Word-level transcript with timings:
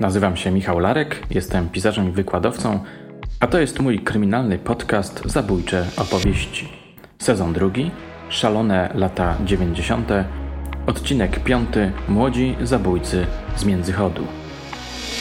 Nazywam 0.00 0.36
się 0.36 0.50
Michał 0.50 0.78
Larek, 0.78 1.22
jestem 1.30 1.68
pisarzem 1.68 2.08
i 2.08 2.12
wykładowcą, 2.12 2.80
a 3.40 3.46
to 3.46 3.58
jest 3.58 3.80
mój 3.80 3.98
kryminalny 3.98 4.58
podcast 4.58 5.22
Zabójcze 5.24 5.86
opowieści. 5.96 6.68
Sezon 7.18 7.52
drugi, 7.52 7.90
szalone 8.28 8.90
lata 8.94 9.36
90., 9.44 10.08
odcinek 10.86 11.44
piąty, 11.44 11.92
młodzi 12.08 12.56
zabójcy 12.62 13.26
z 13.56 13.64
Międzychodu. 13.64 14.26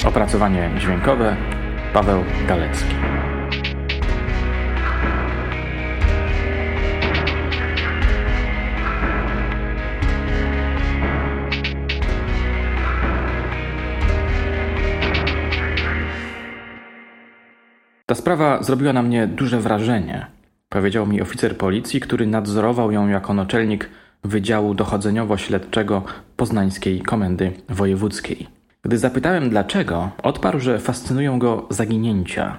Opracowanie 0.06 0.72
dźwiękowe 0.80 1.36
Paweł 1.94 2.24
Galecki. 2.48 2.96
Ta 18.14 18.18
sprawa 18.18 18.64
zrobiła 18.64 18.94
na 18.94 19.02
mnie 19.02 19.28
duże 19.28 19.60
wrażenie, 19.60 20.26
powiedział 20.70 21.08
mi 21.08 21.22
oficer 21.22 21.58
policji, 21.58 22.00
który 22.00 22.28
nadzorował 22.28 22.92
ją 22.92 23.08
jako 23.08 23.34
naczelnik 23.34 23.90
Wydziału 24.24 24.74
Dochodzeniowo-Śledczego 24.76 26.02
Poznańskiej 26.36 27.02
Komendy 27.02 27.52
Wojewódzkiej. 27.70 28.48
Gdy 28.82 28.98
zapytałem 28.98 29.50
dlaczego, 29.50 30.12
odparł, 30.24 30.60
że 30.60 30.80
fascynują 30.80 31.40
go 31.40 31.68
zaginięcia. 31.70 32.58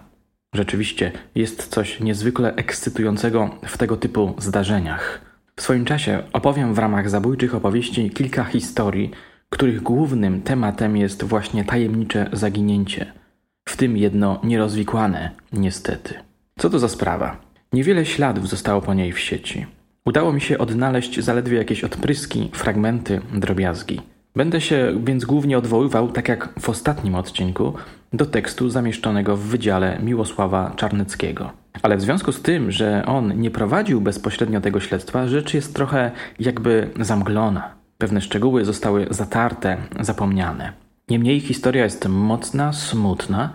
Rzeczywiście 0.55 1.13
jest 1.35 1.67
coś 1.67 2.01
niezwykle 2.01 2.55
ekscytującego 2.55 3.51
w 3.67 3.79
tego 3.79 3.97
typu 3.97 4.35
zdarzeniach. 4.39 5.21
W 5.57 5.63
swoim 5.63 5.85
czasie 5.85 6.23
opowiem 6.33 6.75
w 6.75 6.79
ramach 6.79 7.11
zabójczych 7.11 7.55
opowieści 7.55 8.11
kilka 8.11 8.45
historii, 8.45 9.11
których 9.51 9.83
głównym 9.83 10.43
tematem 10.43 10.97
jest 10.97 11.25
właśnie 11.25 11.65
tajemnicze 11.65 12.29
zaginięcie– 12.33 13.13
w 13.69 13.77
tym 13.77 13.97
jedno 13.97 14.41
nierozwikłane, 14.45 15.31
niestety. 15.53 16.15
Co 16.59 16.71
to 16.71 16.79
za 16.79 16.89
sprawa? 16.89 17.37
Niewiele 17.73 18.07
śladów 18.07 18.49
zostało 18.49 18.81
po 18.81 18.95
niej 18.95 19.13
w 19.13 19.21
sieci. 19.21 19.67
Udało 20.05 20.33
mi 20.33 20.41
się 20.41 20.59
odnaleźć 20.59 21.21
zaledwie 21.21 21.59
jakieś 21.59 21.85
odpryski, 21.85 22.51
fragmenty, 22.53 23.21
drobiazgi. 23.35 24.01
Będę 24.37 24.61
się 24.61 25.01
więc 25.05 25.25
głównie 25.25 25.59
odwoływał, 25.59 26.13
tak 26.13 26.29
jak 26.29 26.49
w 26.61 26.69
ostatnim 26.69 27.15
odcinku, 27.15 27.75
do 28.13 28.27
tekstu 28.27 28.71
zamieszczonego 28.71 29.37
w 29.37 29.41
Wydziale 29.41 29.99
Miłosława 30.03 30.73
Czarneckiego. 30.77 31.51
Ale 31.83 31.97
w 31.97 32.01
związku 32.01 32.33
z 32.33 32.43
tym, 32.43 32.73
że 32.73 33.05
on 33.07 33.41
nie 33.41 33.51
prowadził 33.51 34.01
bezpośrednio 34.01 34.61
tego 34.61 34.81
śledztwa, 34.81 35.27
rzecz 35.27 35.55
jest 35.55 35.75
trochę 35.75 36.11
jakby 36.41 36.91
zamglona. 37.01 37.75
Pewne 37.99 38.21
szczegóły 38.21 38.65
zostały 38.65 39.07
zatarte, 39.11 39.77
zapomniane. 40.01 40.84
Niemniej 41.09 41.41
historia 41.41 41.85
jest 41.85 42.09
mocna, 42.09 42.73
smutna, 42.73 43.53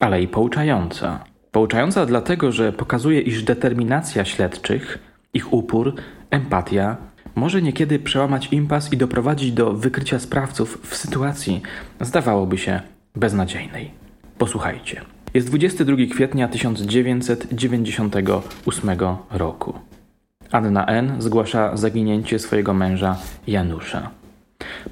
ale 0.00 0.22
i 0.22 0.28
pouczająca. 0.28 1.24
Pouczająca 1.50 2.06
dlatego, 2.06 2.52
że 2.52 2.72
pokazuje, 2.72 3.20
iż 3.20 3.42
determinacja 3.42 4.24
śledczych, 4.24 4.98
ich 5.34 5.52
upór, 5.52 5.94
empatia 6.30 6.96
może 7.34 7.62
niekiedy 7.62 7.98
przełamać 7.98 8.48
impas 8.52 8.92
i 8.92 8.96
doprowadzić 8.96 9.52
do 9.52 9.72
wykrycia 9.72 10.18
sprawców 10.18 10.78
w 10.82 10.96
sytuacji, 10.96 11.62
zdawałoby 12.00 12.58
się, 12.58 12.80
beznadziejnej. 13.16 13.90
Posłuchajcie. 14.38 15.00
Jest 15.34 15.46
22 15.46 15.96
kwietnia 16.12 16.48
1998 16.48 18.90
roku. 19.30 19.74
Anna 20.52 20.86
N. 20.86 21.16
zgłasza 21.18 21.76
zaginięcie 21.76 22.38
swojego 22.38 22.74
męża 22.74 23.16
Janusza. 23.46 24.10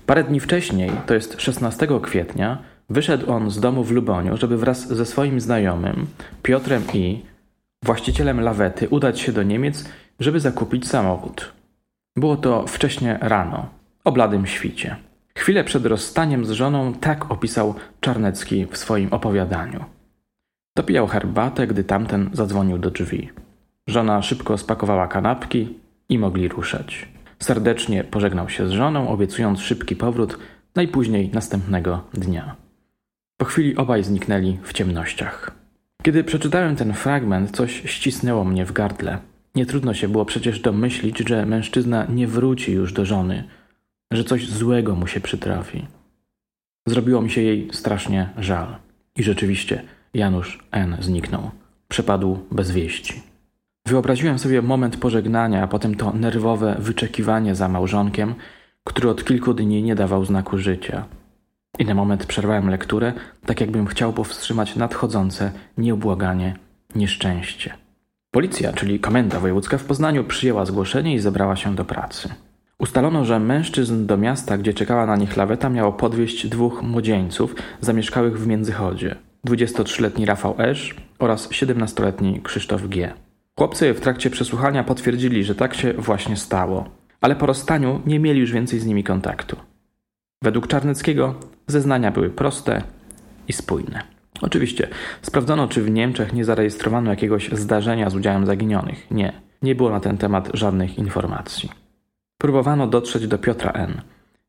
Parę 0.06 0.24
dni 0.24 0.40
wcześniej, 0.40 0.90
to 1.06 1.14
jest 1.14 1.40
16 1.40 1.88
kwietnia, 2.02 2.58
wyszedł 2.90 3.32
on 3.32 3.50
z 3.50 3.60
domu 3.60 3.84
w 3.84 3.90
Luboniu, 3.90 4.36
żeby 4.36 4.56
wraz 4.56 4.88
ze 4.88 5.06
swoim 5.06 5.40
znajomym, 5.40 6.06
Piotrem 6.42 6.82
I, 6.94 7.22
właścicielem 7.84 8.40
lawety, 8.40 8.88
udać 8.88 9.20
się 9.20 9.32
do 9.32 9.42
Niemiec, 9.42 9.84
żeby 10.20 10.40
zakupić 10.40 10.88
samochód. 10.88 11.52
Było 12.16 12.36
to 12.36 12.66
wcześnie 12.66 13.18
rano, 13.20 13.68
o 14.04 14.12
bladym 14.12 14.46
świcie. 14.46 14.96
Chwilę 15.38 15.64
przed 15.64 15.86
rozstaniem 15.86 16.44
z 16.44 16.50
żoną 16.50 16.94
tak 16.94 17.30
opisał 17.30 17.74
Czarnecki 18.00 18.66
w 18.70 18.76
swoim 18.76 19.12
opowiadaniu. 19.12 19.84
Dopijał 20.76 21.06
herbatę, 21.06 21.66
gdy 21.66 21.84
tamten 21.84 22.30
zadzwonił 22.32 22.78
do 22.78 22.90
drzwi. 22.90 23.30
Żona 23.86 24.22
szybko 24.22 24.58
spakowała 24.58 25.08
kanapki 25.08 25.78
i 26.08 26.18
mogli 26.18 26.48
ruszać. 26.48 27.13
Serdecznie 27.44 28.04
pożegnał 28.04 28.48
się 28.48 28.68
z 28.68 28.70
żoną, 28.70 29.08
obiecując 29.08 29.60
szybki 29.60 29.96
powrót 29.96 30.38
najpóźniej 30.74 31.30
następnego 31.32 32.04
dnia. 32.14 32.56
Po 33.36 33.44
chwili 33.44 33.76
obaj 33.76 34.04
zniknęli 34.04 34.58
w 34.62 34.72
ciemnościach. 34.72 35.50
Kiedy 36.02 36.24
przeczytałem 36.24 36.76
ten 36.76 36.92
fragment, 36.92 37.50
coś 37.50 37.82
ścisnęło 37.84 38.44
mnie 38.44 38.64
w 38.66 38.72
gardle. 38.72 39.18
Nie 39.54 39.66
trudno 39.66 39.94
się 39.94 40.08
było 40.08 40.24
przecież 40.24 40.60
domyślić, 40.60 41.18
że 41.28 41.46
mężczyzna 41.46 42.06
nie 42.08 42.26
wróci 42.26 42.72
już 42.72 42.92
do 42.92 43.04
żony, 43.04 43.44
że 44.12 44.24
coś 44.24 44.48
złego 44.48 44.94
mu 44.94 45.06
się 45.06 45.20
przytrafi. 45.20 45.86
Zrobiło 46.86 47.22
mi 47.22 47.30
się 47.30 47.42
jej 47.42 47.68
strasznie 47.72 48.28
żal. 48.38 48.76
I 49.16 49.22
rzeczywiście 49.22 49.82
Janusz 50.14 50.58
N. 50.70 50.96
zniknął. 51.00 51.50
Przepadł 51.88 52.38
bez 52.50 52.70
wieści. 52.70 53.33
Wyobraziłem 53.88 54.38
sobie 54.38 54.62
moment 54.62 54.96
pożegnania, 54.96 55.62
a 55.62 55.66
potem 55.66 55.94
to 55.94 56.12
nerwowe 56.12 56.76
wyczekiwanie 56.78 57.54
za 57.54 57.68
małżonkiem, 57.68 58.34
który 58.84 59.08
od 59.08 59.24
kilku 59.24 59.54
dni 59.54 59.82
nie 59.82 59.94
dawał 59.94 60.24
znaku 60.24 60.58
życia. 60.58 61.04
I 61.78 61.84
na 61.84 61.94
moment 61.94 62.26
przerwałem 62.26 62.70
lekturę, 62.70 63.12
tak 63.46 63.60
jakbym 63.60 63.86
chciał 63.86 64.12
powstrzymać 64.12 64.76
nadchodzące, 64.76 65.52
nieubłaganie 65.78 66.56
nieszczęście. 66.94 67.74
Policja, 68.30 68.72
czyli 68.72 69.00
Komenda 69.00 69.40
Wojewódzka 69.40 69.78
w 69.78 69.84
Poznaniu, 69.84 70.24
przyjęła 70.24 70.64
zgłoszenie 70.64 71.14
i 71.14 71.18
zebrała 71.18 71.56
się 71.56 71.74
do 71.74 71.84
pracy. 71.84 72.28
Ustalono, 72.78 73.24
że 73.24 73.40
mężczyzn 73.40 74.06
do 74.06 74.16
miasta, 74.16 74.58
gdzie 74.58 74.74
czekała 74.74 75.06
na 75.06 75.16
nich 75.16 75.36
laweta, 75.36 75.68
miało 75.70 75.92
podwieźć 75.92 76.46
dwóch 76.46 76.82
młodzieńców 76.82 77.54
zamieszkałych 77.80 78.40
w 78.40 78.46
Międzychodzie. 78.46 79.16
23-letni 79.46 80.26
Rafał 80.26 80.54
Esz 80.58 80.94
oraz 81.18 81.48
17-letni 81.48 82.40
Krzysztof 82.42 82.88
G. 82.88 83.14
Chłopcy 83.58 83.94
w 83.94 84.00
trakcie 84.00 84.30
przesłuchania 84.30 84.84
potwierdzili, 84.84 85.44
że 85.44 85.54
tak 85.54 85.74
się 85.74 85.92
właśnie 85.92 86.36
stało, 86.36 86.90
ale 87.20 87.36
po 87.36 87.46
rozstaniu 87.46 88.00
nie 88.06 88.18
mieli 88.18 88.40
już 88.40 88.52
więcej 88.52 88.80
z 88.80 88.86
nimi 88.86 89.04
kontaktu. 89.04 89.56
Według 90.42 90.66
Czarneckiego 90.66 91.34
zeznania 91.66 92.10
były 92.10 92.30
proste 92.30 92.82
i 93.48 93.52
spójne. 93.52 94.02
Oczywiście 94.40 94.88
sprawdzono, 95.22 95.68
czy 95.68 95.82
w 95.82 95.90
Niemczech 95.90 96.32
nie 96.32 96.44
zarejestrowano 96.44 97.10
jakiegoś 97.10 97.50
zdarzenia 97.52 98.10
z 98.10 98.16
udziałem 98.16 98.46
zaginionych. 98.46 99.10
Nie, 99.10 99.32
nie 99.62 99.74
było 99.74 99.90
na 99.90 100.00
ten 100.00 100.18
temat 100.18 100.50
żadnych 100.54 100.98
informacji. 100.98 101.70
Próbowano 102.38 102.86
dotrzeć 102.86 103.26
do 103.26 103.38
Piotra 103.38 103.70
N. 103.70 104.00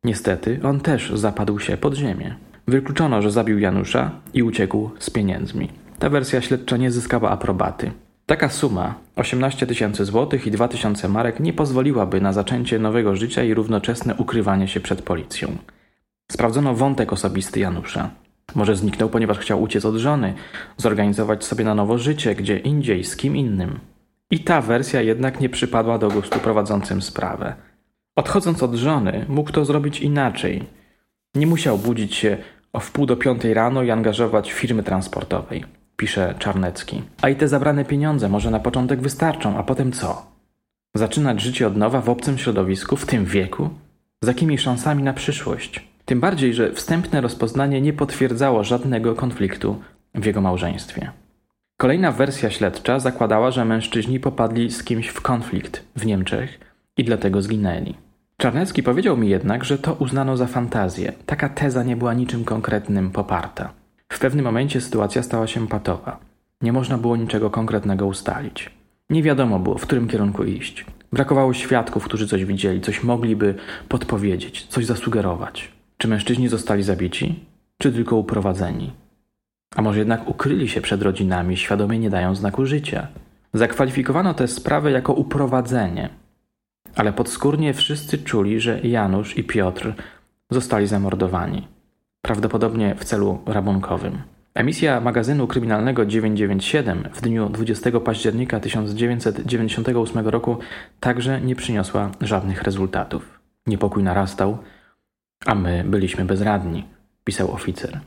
Niestety, 0.03 0.59
on 0.63 0.79
też 0.79 1.11
zapadł 1.13 1.59
się 1.59 1.77
pod 1.77 1.93
ziemię. 1.93 2.35
Wykluczono, 2.67 3.22
że 3.22 3.31
zabił 3.31 3.59
Janusza 3.59 4.11
i 4.33 4.43
uciekł 4.43 4.89
z 4.99 5.09
pieniędzmi. 5.09 5.69
Ta 5.99 6.09
wersja 6.09 6.41
śledcza 6.41 6.77
nie 6.77 6.91
zyskała 6.91 7.29
aprobaty. 7.29 7.91
Taka 8.25 8.50
suma, 8.50 8.96
18 9.16 9.68
tysięcy 9.68 10.06
złotych 10.06 10.47
i 10.47 10.52
2 10.52 10.68
tysiące 10.68 11.09
marek, 11.09 11.40
nie 11.40 11.53
pozwoliłaby 11.53 12.22
na 12.22 12.34
zaczęcie 12.34 12.80
nowego 12.80 13.16
życia 13.16 13.44
i 13.44 13.53
równoczesne 13.53 14.16
ukrywanie 14.16 14.68
się 14.68 14.80
przed 14.80 15.02
policją. 15.02 15.58
Sprawdzono 16.31 16.75
wątek 16.75 17.14
osobisty 17.14 17.59
Janusza. 17.59 18.09
Może 18.56 18.75
zniknął, 18.75 19.09
ponieważ 19.09 19.40
chciał 19.40 19.62
uciec 19.62 19.85
od 19.85 19.96
żony, 19.96 20.34
zorganizować 20.78 21.44
sobie 21.44 21.66
na 21.66 21.75
nowo 21.75 21.97
życie, 21.97 22.35
gdzie 22.35 22.58
indziej, 22.58 23.03
z 23.03 23.16
kim 23.16 23.35
innym. 23.35 23.80
I 24.31 24.40
ta 24.40 24.62
wersja 24.62 25.02
jednak 25.02 25.40
nie 25.40 25.50
przypadła 25.50 25.97
do 25.97 26.09
gustu 26.09 26.40
prowadzącym 26.40 27.02
sprawę. 27.02 27.56
Odchodząc 28.16 28.64
od 28.64 28.75
żony, 28.75 29.25
mógł 29.30 29.52
to 29.52 29.66
zrobić 29.66 30.02
inaczej. 30.02 30.64
Nie 31.35 31.47
musiał 31.47 31.78
budzić 31.78 32.16
się 32.16 32.38
o 32.74 32.80
wpół 32.80 33.06
do 33.06 33.18
piątej 33.18 33.53
rano 33.53 33.84
i 33.84 33.91
angażować 33.91 34.52
firmy 34.52 34.84
transportowej 34.84 35.74
pisze 35.97 36.36
Czarnecki. 36.40 37.03
A 37.22 37.30
i 37.30 37.36
te 37.36 37.47
zabrane 37.47 37.86
pieniądze 37.86 38.30
może 38.30 38.52
na 38.52 38.59
początek 38.59 39.02
wystarczą, 39.02 39.58
a 39.58 39.64
potem 39.64 39.92
co? 39.92 40.26
Zaczynać 40.96 41.42
życie 41.42 41.68
od 41.68 41.78
nowa 41.78 42.02
w 42.02 42.09
obcym 42.09 42.38
środowisku, 42.38 42.96
w 42.96 43.06
tym 43.06 43.26
wieku? 43.26 43.70
Z 44.22 44.28
jakimi 44.28 44.58
szansami 44.58 45.03
na 45.03 45.14
przyszłość? 45.14 45.88
Tym 46.06 46.20
bardziej, 46.20 46.53
że 46.53 46.72
wstępne 46.72 47.22
rozpoznanie 47.22 47.82
nie 47.82 47.94
potwierdzało 47.94 48.64
żadnego 48.64 49.16
konfliktu 49.16 49.82
w 50.16 50.26
jego 50.26 50.42
małżeństwie. 50.42 51.12
Kolejna 51.78 52.12
wersja 52.12 52.50
śledcza 52.50 53.00
zakładała, 53.00 53.52
że 53.52 53.66
mężczyźni 53.66 54.20
popadli 54.20 54.72
z 54.72 54.84
kimś 54.84 55.08
w 55.08 55.22
konflikt 55.22 55.86
w 55.96 56.06
Niemczech 56.06 56.59
i 56.97 57.03
dlatego 57.03 57.42
zginęli. 57.42 57.96
Czarnecki 58.38 58.84
powiedział 58.84 59.18
mi 59.18 59.30
jednak, 59.30 59.66
że 59.66 59.78
to 59.78 59.94
uznano 59.94 60.38
za 60.38 60.47
fantazję. 60.47 61.14
Taka 61.26 61.50
teza 61.50 61.84
nie 61.84 61.96
była 61.96 62.14
niczym 62.14 62.46
konkretnym 62.46 63.12
poparta. 63.12 63.74
W 64.11 64.19
pewnym 64.19 64.46
momencie 64.46 64.81
sytuacja 64.81 65.23
stała 65.23 65.47
się 65.47 65.67
patowa. 65.67 66.19
Nie 66.61 66.73
można 66.73 66.97
było 66.97 67.16
niczego 67.16 67.49
konkretnego 67.49 68.05
ustalić. 68.05 68.72
Nie 69.09 69.23
wiadomo 69.23 69.59
było, 69.59 69.78
w 69.78 69.81
którym 69.81 70.07
kierunku 70.07 70.43
iść. 70.43 70.85
Brakowało 71.13 71.53
świadków, 71.53 72.03
którzy 72.03 72.28
coś 72.28 72.46
widzieli, 72.46 72.81
coś 72.81 73.03
mogliby 73.03 73.55
podpowiedzieć, 73.90 74.66
coś 74.67 74.85
zasugerować. 74.85 75.72
Czy 75.97 76.07
mężczyźni 76.07 76.47
zostali 76.47 76.84
zabici? 76.84 77.46
czy 77.78 77.91
tylko 77.91 78.16
uprowadzeni? 78.16 78.93
A 79.75 79.81
może 79.81 79.99
jednak 79.99 80.29
ukryli 80.29 80.69
się 80.69 80.81
przed 80.81 81.01
rodzinami, 81.01 81.58
świadomie 81.58 81.99
nie 81.99 82.09
dają 82.09 82.35
znaku 82.35 82.66
życia? 82.66 83.08
Zakwalifikowano 83.53 84.34
tę 84.34 84.47
sprawę 84.47 84.91
jako 84.91 85.13
uprowadzenie, 85.13 86.09
ale 86.96 87.13
podskórnie 87.13 87.73
wszyscy 87.73 88.17
czuli, 88.17 88.59
że 88.61 88.81
Janusz 88.81 89.37
i 89.37 89.43
Piotr 89.43 89.93
zostali 90.49 90.87
zamordowani, 90.87 91.67
prawdopodobnie 92.25 92.95
w 92.95 93.05
celu 93.05 93.39
rabunkowym. 93.45 94.22
Emisja 94.53 95.01
magazynu 95.01 95.47
kryminalnego 95.47 96.05
997 96.05 97.09
w 97.13 97.22
dniu 97.22 97.49
20 97.49 97.99
października 97.99 98.59
1998 98.59 100.27
roku 100.27 100.57
także 100.99 101.41
nie 101.41 101.55
przyniosła 101.55 102.11
żadnych 102.22 102.63
rezultatów. 102.63 103.39
Niepokój 103.67 104.03
narastał, 104.03 104.57
a 105.45 105.55
my 105.55 105.83
byliśmy 105.87 106.25
bezradni, 106.25 106.85
pisał 107.23 107.51
oficer. 107.51 107.99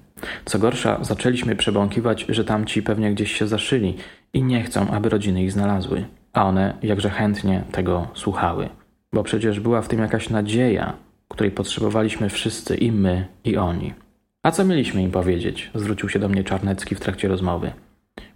Co 0.44 0.58
gorsza, 0.58 0.98
zaczęliśmy 1.04 1.56
przebąkiwać, 1.56 2.26
że 2.28 2.44
tamci 2.44 2.82
pewnie 2.82 3.12
gdzieś 3.14 3.32
się 3.32 3.46
zaszyli 3.46 3.96
i 4.32 4.42
nie 4.42 4.62
chcą, 4.62 4.90
aby 4.90 5.08
rodziny 5.08 5.42
ich 5.42 5.52
znalazły. 5.52 6.04
A 6.32 6.44
one 6.44 6.74
jakże 6.82 7.10
chętnie 7.10 7.62
tego 7.72 8.08
słuchały, 8.14 8.68
bo 9.12 9.22
przecież 9.22 9.60
była 9.60 9.82
w 9.82 9.88
tym 9.88 10.00
jakaś 10.00 10.30
nadzieja, 10.30 10.96
której 11.28 11.50
potrzebowaliśmy 11.50 12.28
wszyscy 12.28 12.76
i 12.76 12.92
my, 12.92 13.26
i 13.44 13.56
oni. 13.56 14.07
A 14.43 14.50
co 14.50 14.64
mieliśmy 14.64 15.02
im 15.02 15.11
powiedzieć? 15.11 15.70
Zwrócił 15.75 16.08
się 16.08 16.19
do 16.19 16.29
mnie 16.29 16.44
Czarnecki 16.44 16.94
w 16.94 17.00
trakcie 17.00 17.29
rozmowy. 17.29 17.73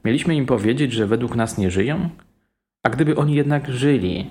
Mieliśmy 0.04 0.34
im 0.34 0.46
powiedzieć, 0.46 0.92
że 0.92 1.06
według 1.06 1.36
nas 1.36 1.58
nie 1.58 1.70
żyją? 1.70 2.08
A 2.82 2.90
gdyby 2.90 3.16
oni 3.16 3.34
jednak 3.34 3.68
żyli 3.68 4.30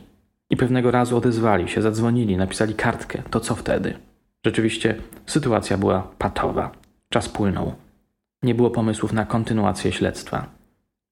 i 0.50 0.58
pewnego 0.58 0.92
razu 0.92 1.18
odezwali 1.18 1.70
się, 1.70 1.82
zadzwonili, 1.82 2.38
napisali 2.38 2.74
kartkę, 2.74 3.24
to 3.30 3.40
co 3.40 3.56
wtedy? 3.56 3.94
Rzeczywiście 4.46 4.96
sytuacja 5.26 5.78
była 5.78 6.08
patowa. 6.18 6.72
Czas 7.10 7.30
płynął. 7.30 7.74
Nie 8.44 8.56
było 8.56 8.70
pomysłów 8.70 9.14
na 9.14 9.26
kontynuację 9.26 9.92
śledztwa. 9.92 10.46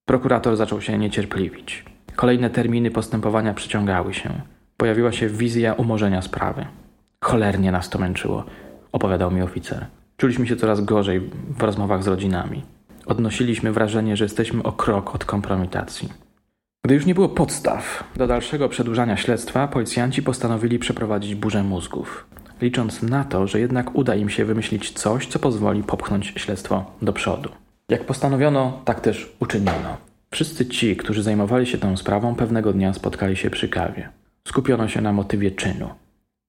Prokurator 0.06 0.56
zaczął 0.56 0.82
się 0.82 0.98
niecierpliwić. 0.98 1.86
Kolejne 2.16 2.50
terminy 2.50 2.92
postępowania 2.92 3.54
przyciągały 3.54 4.14
się. 4.14 4.42
Pojawiła 4.78 5.12
się 5.12 5.28
wizja 5.28 5.74
umorzenia 5.74 6.22
sprawy. 6.22 6.66
Cholernie 7.24 7.72
nas 7.72 7.90
to 7.90 8.00
męczyło, 8.00 8.44
opowiadał 8.92 9.32
mi 9.32 9.42
oficer. 9.42 9.86
Czuliśmy 10.20 10.48
się 10.48 10.56
coraz 10.56 10.82
gorzej 10.82 11.22
w 11.58 11.64
rozmowach 11.64 12.04
z 12.04 12.08
rodzinami. 12.08 12.64
Odnosiliśmy 13.06 13.72
wrażenie, 13.72 14.18
że 14.18 14.26
jesteśmy 14.26 14.64
o 14.64 14.72
krok 14.72 15.16
od 15.16 15.26
kompromitacji. 15.26 16.10
Gdy 16.86 16.96
już 16.96 17.06
nie 17.06 17.16
było 17.16 17.30
podstaw 17.30 18.04
do 18.16 18.28
dalszego 18.28 18.70
przedłużania 18.70 19.18
śledztwa, 19.18 19.68
policjanci 19.68 20.24
postanowili 20.24 20.80
przeprowadzić 20.80 21.36
burzę 21.36 21.64
mózgów, 21.64 22.28
licząc 22.62 23.04
na 23.04 23.24
to, 23.24 23.48
że 23.48 23.60
jednak 23.60 23.96
uda 23.96 24.16
im 24.16 24.30
się 24.30 24.46
wymyślić 24.46 24.92
coś, 24.92 25.28
co 25.28 25.40
pozwoli 25.40 25.84
popchnąć 25.84 26.34
śledztwo 26.38 26.92
do 27.02 27.14
przodu. 27.14 27.50
Jak 27.90 28.06
postanowiono, 28.06 28.82
tak 28.86 29.00
też 29.00 29.36
uczyniono. 29.40 29.98
Wszyscy 30.32 30.66
ci, 30.66 30.96
którzy 30.96 31.24
zajmowali 31.24 31.68
się 31.68 31.78
tą 31.78 31.98
sprawą, 31.98 32.36
pewnego 32.36 32.74
dnia 32.74 32.94
spotkali 32.94 33.36
się 33.36 33.50
przy 33.50 33.70
kawie. 33.70 34.10
Skupiono 34.48 34.88
się 34.88 35.02
na 35.02 35.14
motywie 35.14 35.52
czynu 35.52 35.90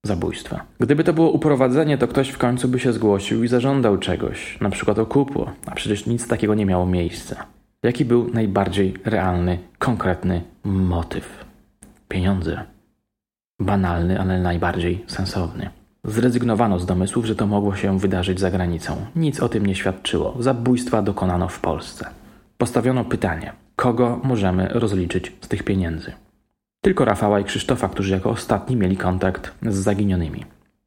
zabójstwa. 0.04 0.64
Gdyby 0.80 1.04
to 1.04 1.12
było 1.12 1.30
uprowadzenie, 1.30 1.98
to 1.98 2.08
ktoś 2.08 2.28
w 2.28 2.38
końcu 2.38 2.68
by 2.68 2.78
się 2.78 2.92
zgłosił 2.92 3.44
i 3.44 3.48
zażądał 3.48 3.98
czegoś, 3.98 4.60
na 4.60 4.70
przykład 4.70 4.98
okupu, 4.98 5.46
a 5.66 5.74
przecież 5.74 6.06
nic 6.06 6.28
takiego 6.28 6.54
nie 6.54 6.66
miało 6.66 6.86
miejsca. 6.86 7.46
Jaki 7.82 8.04
był 8.04 8.30
najbardziej 8.34 8.94
realny, 9.04 9.58
konkretny 9.78 10.42
motyw? 10.64 11.44
Pieniądze. 12.08 12.64
Banalny, 13.60 14.20
ale 14.20 14.40
najbardziej 14.40 15.04
sensowny. 15.06 15.70
Zrezygnowano 16.04 16.78
z 16.78 16.86
domysłów, 16.86 17.26
że 17.26 17.36
to 17.36 17.46
mogło 17.46 17.76
się 17.76 17.98
wydarzyć 17.98 18.40
za 18.40 18.50
granicą. 18.50 18.96
Nic 19.16 19.40
o 19.40 19.48
tym 19.48 19.66
nie 19.66 19.74
świadczyło. 19.74 20.36
Zabójstwa 20.38 21.02
dokonano 21.02 21.48
w 21.48 21.60
Polsce. 21.60 22.06
Postawiono 22.58 23.04
pytanie: 23.04 23.52
kogo 23.76 24.20
możemy 24.24 24.68
rozliczyć 24.68 25.32
z 25.40 25.48
tych 25.48 25.62
pieniędzy? 25.62 26.12
Tylko 26.80 27.04
Rafała 27.04 27.40
i 27.40 27.44
Krzysztofa, 27.44 27.88
którzy 27.88 28.12
jako 28.12 28.30
ostatni 28.30 28.76
mieli 28.76 28.96
kontakt 28.96 29.54
z 29.62 29.74
zaginionymi. 29.74 30.44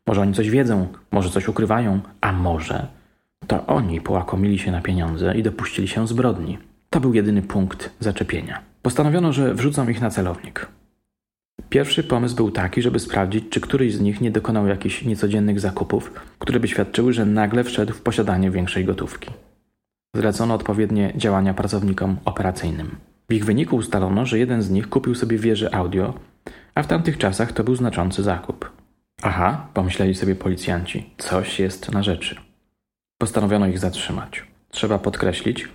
Może 0.07 0.21
oni 0.21 0.33
coś 0.33 0.49
wiedzą, 0.49 0.87
może 1.11 1.29
coś 1.29 1.47
ukrywają, 1.47 1.99
a 2.21 2.31
może 2.31 2.87
to 3.47 3.65
oni 3.65 4.01
połakomili 4.01 4.59
się 4.59 4.71
na 4.71 4.81
pieniądze 4.81 5.37
i 5.37 5.43
dopuścili 5.43 5.87
się 5.87 6.07
zbrodni. 6.07 6.57
To 6.89 6.99
był 6.99 7.13
jedyny 7.13 7.41
punkt 7.41 7.89
zaczepienia. 7.99 8.61
Postanowiono, 8.81 9.33
że 9.33 9.53
wrzucą 9.53 9.89
ich 9.89 10.01
na 10.01 10.09
celownik. 10.09 10.67
Pierwszy 11.69 12.03
pomysł 12.03 12.35
był 12.35 12.51
taki, 12.51 12.81
żeby 12.81 12.99
sprawdzić, 12.99 13.45
czy 13.49 13.61
któryś 13.61 13.93
z 13.93 14.01
nich 14.01 14.21
nie 14.21 14.31
dokonał 14.31 14.67
jakichś 14.67 15.05
niecodziennych 15.05 15.59
zakupów, 15.59 16.13
które 16.39 16.59
by 16.59 16.67
świadczyły, 16.67 17.13
że 17.13 17.25
nagle 17.25 17.63
wszedł 17.63 17.93
w 17.93 18.01
posiadanie 18.01 18.51
większej 18.51 18.85
gotówki. 18.85 19.31
Zlecono 20.15 20.53
odpowiednie 20.53 21.13
działania 21.15 21.53
pracownikom 21.53 22.17
operacyjnym. 22.25 22.95
W 23.33 23.35
ich 23.35 23.45
wyniku 23.45 23.75
ustalono, 23.75 24.25
że 24.25 24.39
jeden 24.39 24.61
z 24.61 24.69
nich 24.69 24.89
kupił 24.89 25.15
sobie 25.15 25.37
wieżę 25.37 25.75
audio, 25.75 26.13
a 26.75 26.83
w 26.83 26.87
tamtych 26.87 27.17
czasach 27.17 27.51
to 27.51 27.63
był 27.63 27.75
znaczący 27.75 28.23
zakup. 28.23 28.71
Aha, 29.21 29.67
pomyśleli 29.73 30.15
sobie 30.15 30.35
policjanci, 30.35 31.09
coś 31.17 31.59
jest 31.59 31.91
na 31.91 32.03
rzeczy. 32.03 32.35
Postanowiono 33.17 33.67
ich 33.67 33.79
zatrzymać. 33.79 34.43
Trzeba 34.69 34.99
podkreślić, 34.99 35.67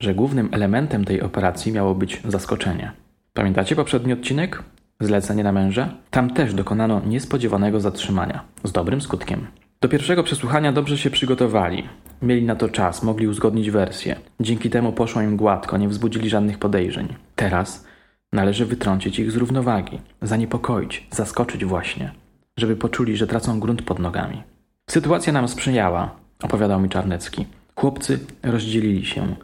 że 0.00 0.14
głównym 0.14 0.48
elementem 0.52 1.04
tej 1.04 1.22
operacji 1.22 1.72
miało 1.72 1.94
być 1.94 2.22
zaskoczenie. 2.28 2.92
Pamiętacie 3.32 3.76
poprzedni 3.76 4.12
odcinek? 4.12 4.62
Zlecenie 5.00 5.44
na 5.44 5.52
męża? 5.52 5.94
Tam 6.10 6.30
też 6.30 6.54
dokonano 6.54 7.00
niespodziewanego 7.06 7.80
zatrzymania, 7.80 8.44
z 8.64 8.72
dobrym 8.72 9.00
skutkiem. 9.00 9.46
Do 9.80 9.88
pierwszego 9.88 10.22
przesłuchania 10.22 10.72
dobrze 10.72 10.98
się 10.98 11.10
przygotowali. 11.10 11.88
Mieli 12.22 12.42
na 12.42 12.56
to 12.56 12.68
czas, 12.68 13.02
mogli 13.02 13.28
uzgodnić 13.28 13.70
wersję. 13.70 14.16
Dzięki 14.40 14.70
temu 14.70 14.92
poszło 14.92 15.22
im 15.22 15.36
gładko, 15.36 15.76
nie 15.76 15.88
wzbudzili 15.88 16.28
żadnych 16.28 16.58
podejrzeń. 16.58 17.08
Teraz 17.34 17.86
należy 18.32 18.66
wytrącić 18.66 19.18
ich 19.18 19.32
z 19.32 19.36
równowagi, 19.36 19.98
zaniepokoić, 20.22 21.06
zaskoczyć 21.10 21.64
właśnie, 21.64 22.12
żeby 22.56 22.76
poczuli, 22.76 23.16
że 23.16 23.26
tracą 23.26 23.60
grunt 23.60 23.82
pod 23.82 23.98
nogami. 23.98 24.42
Sytuacja 24.90 25.32
nam 25.32 25.48
sprzyjała, 25.48 26.16
opowiadał 26.42 26.80
mi 26.80 26.88
Czarnecki. 26.88 27.46
Chłopcy 27.74 28.18
rozdzielili 28.42 29.06
się. 29.06 29.36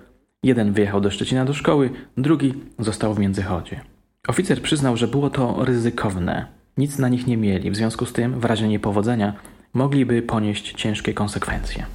Jeden 0.43 0.73
wyjechał 0.73 1.01
do 1.01 1.11
Szczecina 1.11 1.45
do 1.45 1.55
szkoły, 1.55 1.91
drugi 2.17 2.55
został 2.79 3.15
w 3.15 3.19
Międzychodzie. 3.19 3.81
Oficer 4.29 4.63
przyznał, 4.63 4.97
że 4.97 5.09
było 5.09 5.31
to 5.31 5.65
ryzykowne. 5.65 6.47
Nic 6.77 6.99
na 6.99 7.09
nich 7.09 7.27
nie 7.27 7.37
mieli, 7.37 7.71
w 7.71 7.77
związku 7.77 8.07
z 8.07 8.13
tym, 8.13 8.41
w 8.41 8.45
razie 8.45 8.69
niepowodzenia, 8.69 9.35
mogliby 9.75 10.23
ponieść 10.23 10.73
ciężkie 10.73 11.15
konsekwencje. 11.15 11.87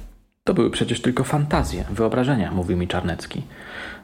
To 0.44 0.54
były 0.54 0.70
przecież 0.70 1.02
tylko 1.02 1.24
fantazje, 1.24 1.84
wyobrażenia, 1.90 2.52
mówił 2.52 2.76
mi 2.76 2.88
Czarnecki. 2.88 3.42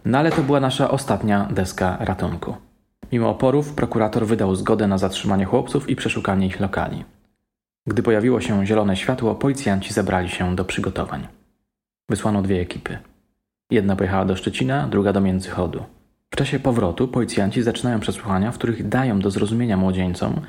No 0.04 0.18
ale 0.18 0.32
to 0.32 0.42
była 0.42 0.60
nasza 0.60 0.90
ostatnia 0.90 1.48
deska 1.50 1.96
ratunku. 2.00 2.56
Mimo 3.12 3.30
oporów, 3.30 3.74
prokurator 3.74 4.26
wydał 4.26 4.54
zgodę 4.54 4.86
na 4.86 4.98
zatrzymanie 4.98 5.44
chłopców 5.44 5.90
i 5.90 5.96
przeszukanie 5.96 6.46
ich 6.46 6.60
lokali. 6.60 7.04
Gdy 7.86 8.02
pojawiło 8.02 8.40
się 8.40 8.66
zielone 8.66 8.96
światło, 8.96 9.34
policjanci 9.34 9.94
zebrali 9.94 10.28
się 10.28 10.56
do 10.56 10.64
przygotowań. 10.64 11.26
Wysłano 12.08 12.42
dwie 12.42 12.60
ekipy. 12.60 12.98
Jedna 13.70 13.96
pojechała 13.96 14.24
do 14.24 14.36
Szczecina, 14.36 14.88
druga 14.88 15.12
do 15.12 15.20
Międzychodu. 15.20 15.84
W 16.30 16.36
czasie 16.36 16.58
powrotu 16.60 17.08
policjanci 17.08 17.62
zaczynają 17.62 18.00
przesłuchania, 18.00 18.52
w 18.52 18.58
których 18.58 18.88
dają 18.88 19.20
do 19.20 19.30
zrozumienia 19.30 19.76
młodzieńcom, 19.76 20.40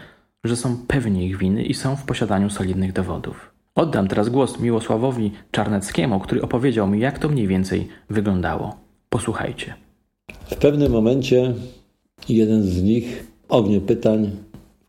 że 0.47 0.55
są 0.55 0.77
pewni 0.87 1.25
ich 1.25 1.37
winy 1.37 1.63
i 1.63 1.73
są 1.73 1.95
w 1.95 2.05
posiadaniu 2.05 2.49
solidnych 2.49 2.93
dowodów. 2.93 3.51
Oddam 3.75 4.07
teraz 4.07 4.29
głos 4.29 4.59
Miłosławowi 4.59 5.31
Czarneckiemu, 5.51 6.19
który 6.19 6.41
opowiedział 6.41 6.87
mi, 6.87 6.99
jak 6.99 7.19
to 7.19 7.29
mniej 7.29 7.47
więcej 7.47 7.87
wyglądało. 8.09 8.75
Posłuchajcie. 9.09 9.73
W 10.45 10.55
pewnym 10.55 10.91
momencie 10.91 11.53
jeden 12.29 12.63
z 12.63 12.83
nich 12.83 13.27
ognie 13.49 13.81
pytań, 13.81 14.31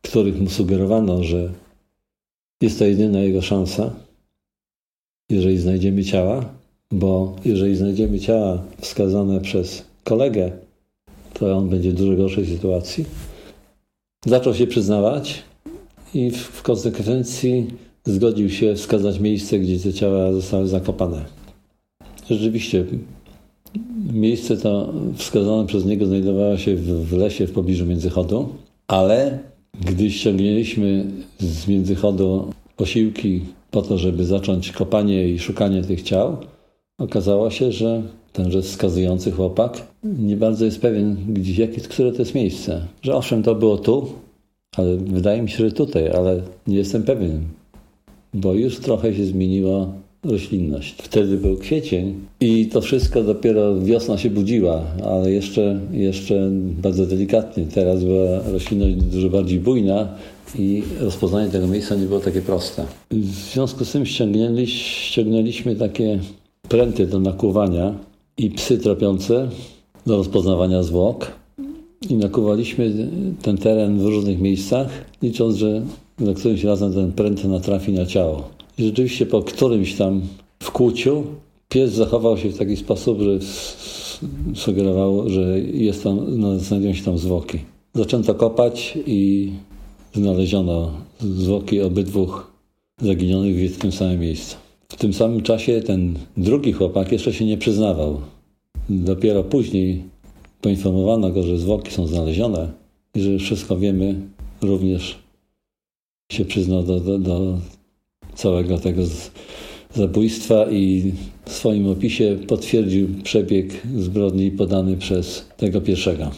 których 0.02 0.40
mu 0.40 0.48
sugerowano, 0.48 1.24
że 1.24 1.52
jest 2.60 2.78
to 2.78 2.84
jedyna 2.84 3.18
jego 3.18 3.42
szansa, 3.42 3.90
jeżeli 5.30 5.58
znajdziemy 5.58 6.04
ciała, 6.04 6.44
bo 6.90 7.36
jeżeli 7.44 7.76
znajdziemy 7.76 8.18
ciała 8.18 8.62
wskazane 8.80 9.40
przez 9.40 9.84
kolegę, 10.04 10.50
to 11.32 11.56
on 11.56 11.68
będzie 11.68 11.90
w 11.90 11.94
dużo 11.94 12.16
gorszej 12.16 12.46
sytuacji. 12.46 13.04
Zaczął 14.26 14.54
się 14.54 14.66
przyznawać 14.66 15.42
i 16.14 16.30
w 16.30 16.62
konsekwencji 16.62 17.66
zgodził 18.04 18.50
się 18.50 18.74
wskazać 18.74 19.20
miejsce, 19.20 19.58
gdzie 19.58 19.78
te 19.78 19.92
ciała 19.92 20.32
zostały 20.32 20.68
zakopane. 20.68 21.24
Rzeczywiście, 22.30 22.84
miejsce 24.12 24.56
to 24.56 24.92
wskazane 25.16 25.66
przez 25.66 25.84
niego 25.84 26.06
znajdowało 26.06 26.56
się 26.56 26.76
w, 26.76 27.12
lesie 27.12 27.46
w 27.46 27.52
pobliżu 27.52 27.86
Międzychodu, 27.86 28.48
ale 28.88 29.38
gdy 29.80 30.10
ściągnęliśmy 30.10 31.06
z 31.38 31.68
Międzychodu 31.68 32.52
posiłki 32.76 33.40
po 33.70 33.82
to, 33.82 33.98
żeby 33.98 34.24
zacząć 34.24 34.72
kopanie 34.72 35.28
i 35.28 35.38
szukanie 35.38 35.82
tych 35.82 36.02
ciał, 36.02 36.36
okazało 36.98 37.50
się, 37.50 37.72
że 37.72 38.02
tenże 38.36 38.62
wskazujący 38.62 39.32
chłopak 39.32 39.82
nie 40.04 40.36
bardzo 40.36 40.64
jest 40.64 40.80
pewien, 40.80 41.16
gdzie, 41.28 41.62
jakie, 41.62 41.80
które 41.80 42.12
to 42.12 42.18
jest 42.18 42.34
miejsce. 42.34 42.86
Że 43.02 43.14
owszem, 43.14 43.42
to 43.42 43.54
było 43.54 43.78
tu, 43.78 44.08
ale 44.76 44.96
wydaje 44.96 45.42
mi 45.42 45.50
się, 45.50 45.56
że 45.56 45.72
tutaj, 45.72 46.08
ale 46.10 46.42
nie 46.66 46.76
jestem 46.76 47.02
pewien 47.02 47.40
bo 48.36 48.54
już 48.54 48.78
trochę 48.78 49.14
się 49.14 49.24
zmieniło 49.24 49.92
roślinność. 50.24 50.94
Wtedy 51.02 51.36
był 51.36 51.56
kwiecień 51.56 52.14
i 52.40 52.66
to 52.66 52.80
wszystko 52.80 53.22
dopiero 53.22 53.80
wiosna 53.80 54.18
się 54.18 54.30
budziła, 54.30 54.82
ale 55.04 55.32
jeszcze, 55.32 55.80
jeszcze 55.92 56.50
bardzo 56.82 57.06
delikatnie. 57.06 57.66
Teraz 57.74 58.04
była 58.04 58.40
roślinność 58.52 58.94
dużo 58.94 59.30
bardziej 59.30 59.60
bujna 59.60 60.08
i 60.58 60.82
rozpoznanie 61.00 61.50
tego 61.50 61.66
miejsca 61.66 61.94
nie 61.94 62.06
było 62.06 62.20
takie 62.20 62.42
proste. 62.42 62.84
W 63.10 63.24
związku 63.24 63.84
z 63.84 63.92
tym 63.92 64.06
ściągnęli, 64.06 64.66
ściągnęliśmy 64.66 65.76
takie 65.76 66.18
pręty 66.68 67.06
do 67.06 67.20
nakłuwania 67.20 67.94
i 68.38 68.50
psy 68.50 68.78
tropiące 68.78 69.48
do 70.06 70.16
rozpoznawania 70.16 70.82
zwłok. 70.82 71.32
I 72.10 72.14
nakuwaliśmy 72.14 73.10
ten 73.42 73.58
teren 73.58 73.98
w 73.98 74.06
różnych 74.06 74.40
miejscach, 74.40 74.88
licząc, 75.22 75.56
że 75.56 75.82
za 76.18 76.34
którymś 76.34 76.64
razem 76.64 76.94
ten 76.94 77.12
pręt 77.12 77.44
natrafi 77.44 77.92
na 77.92 78.06
ciało. 78.06 78.48
I 78.78 78.84
rzeczywiście 78.84 79.26
po 79.26 79.42
którymś 79.42 79.94
tam 79.94 80.20
wkłuciu 80.62 81.24
pies 81.68 81.92
zachował 81.92 82.38
się 82.38 82.48
w 82.48 82.58
taki 82.58 82.76
sposób, 82.76 83.20
że 83.20 83.38
sugerowało, 84.54 85.28
że 85.28 85.60
jest 85.60 86.02
tam, 86.02 86.40
no, 86.40 86.58
znajdują 86.58 86.94
się 86.94 87.04
tam 87.04 87.18
zwłoki. 87.18 87.58
Zaczęto 87.94 88.34
kopać 88.34 88.98
i 89.06 89.52
znaleziono 90.14 90.90
zwłoki 91.20 91.80
obydwu 91.80 92.28
zaginionych 93.00 93.72
w 93.72 93.78
tym 93.78 93.92
samym 93.92 94.20
miejscu. 94.20 94.65
W 94.88 94.96
tym 94.96 95.12
samym 95.12 95.42
czasie 95.42 95.82
ten 95.82 96.18
drugi 96.36 96.72
chłopak 96.72 97.12
jeszcze 97.12 97.32
się 97.32 97.44
nie 97.44 97.58
przyznawał. 97.58 98.20
Dopiero 98.88 99.44
później 99.44 100.04
poinformowano 100.60 101.30
go, 101.30 101.42
że 101.42 101.58
zwłoki 101.58 101.90
są 101.90 102.06
znalezione 102.06 102.68
i 103.14 103.20
że 103.20 103.38
wszystko 103.38 103.76
wiemy, 103.76 104.14
również 104.62 105.18
się 106.32 106.44
przyznał 106.44 106.82
do, 106.82 107.00
do, 107.00 107.18
do 107.18 107.58
całego 108.34 108.78
tego 108.78 109.02
zabójstwa 109.94 110.70
i 110.70 111.12
w 111.44 111.52
swoim 111.52 111.88
opisie 111.88 112.38
potwierdził 112.48 113.08
przebieg 113.22 113.66
zbrodni 113.96 114.50
podany 114.50 114.96
przez 114.96 115.48
tego 115.56 115.80
pierwszego. 115.80 116.30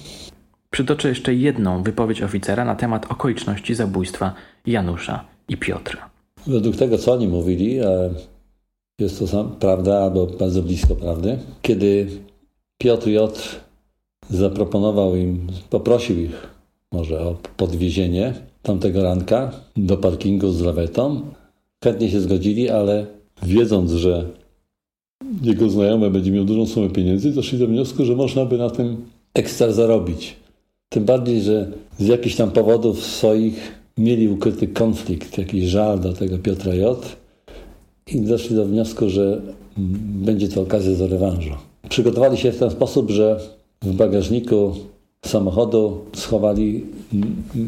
Przytoczę 0.71 1.09
jeszcze 1.09 1.35
jedną 1.35 1.83
wypowiedź 1.83 2.23
oficera 2.23 2.65
na 2.65 2.75
temat 2.75 3.13
okoliczności 3.13 3.75
zabójstwa 3.75 4.35
Janusza 4.67 5.25
i 5.49 5.57
Piotra. 5.57 6.11
Według 6.47 6.77
tego, 6.77 6.99
co 6.99 7.13
oni 7.13 7.29
mówili, 7.29 7.81
jest 8.99 9.19
to 9.19 9.27
sam, 9.27 9.51
prawda 9.61 10.03
albo 10.03 10.27
bardzo 10.27 10.63
blisko 10.63 10.95
prawdy, 10.97 11.39
kiedy 11.63 12.07
Piotr 12.79 13.09
J. 13.09 13.61
zaproponował 14.31 15.17
im, 15.17 15.47
poprosił 15.71 16.21
ich 16.21 16.47
może 16.93 17.21
o 17.21 17.37
podwiezienie 17.57 18.35
tamtego 18.63 19.03
ranka 19.03 19.53
do 19.77 19.97
parkingu 19.97 20.53
z 20.53 20.61
lawetą, 20.61 21.21
chętnie 21.85 22.11
się 22.11 22.21
zgodzili, 22.21 22.71
ale 22.71 23.07
wiedząc, 23.43 23.93
że 23.93 24.29
jego 25.43 25.71
znajomy 25.71 26.11
będzie 26.11 26.31
miał 26.31 26.45
dużą 26.45 26.67
sumę 26.67 26.91
pieniędzy, 26.91 27.33
doszli 27.33 27.59
do 27.59 27.67
wniosku, 27.67 28.05
że 28.05 28.17
można 28.17 28.45
by 28.45 28.59
na 28.59 28.71
tym 28.71 29.05
ekstra 29.35 29.73
zarobić. 29.73 30.37
Tym 30.89 31.05
bardziej, 31.05 31.43
że 31.43 31.73
z 31.99 32.07
jakichś 32.07 32.37
tam 32.37 32.51
powodów 32.51 33.05
swoich 33.05 33.73
mieli 33.99 34.29
ukryty 34.29 34.69
konflikt, 34.69 35.39
jakiś 35.39 35.65
żal 35.65 36.01
do 36.01 36.13
tego 36.13 36.39
Piotra 36.39 36.75
J. 36.75 37.17
i 38.13 38.21
doszli 38.21 38.57
do 38.57 38.65
wniosku, 38.65 39.11
że 39.11 39.41
będzie 40.27 40.49
to 40.49 40.61
okazja 40.61 40.95
do 40.95 41.07
rewanżu. 41.07 41.51
Przygotowali 41.89 42.37
się 42.37 42.53
w 42.53 42.59
ten 42.59 42.71
sposób, 42.71 43.11
że 43.11 43.41
w 43.83 43.93
bagażniku 43.93 44.75
samochodu 45.27 46.01
schowali 46.17 46.85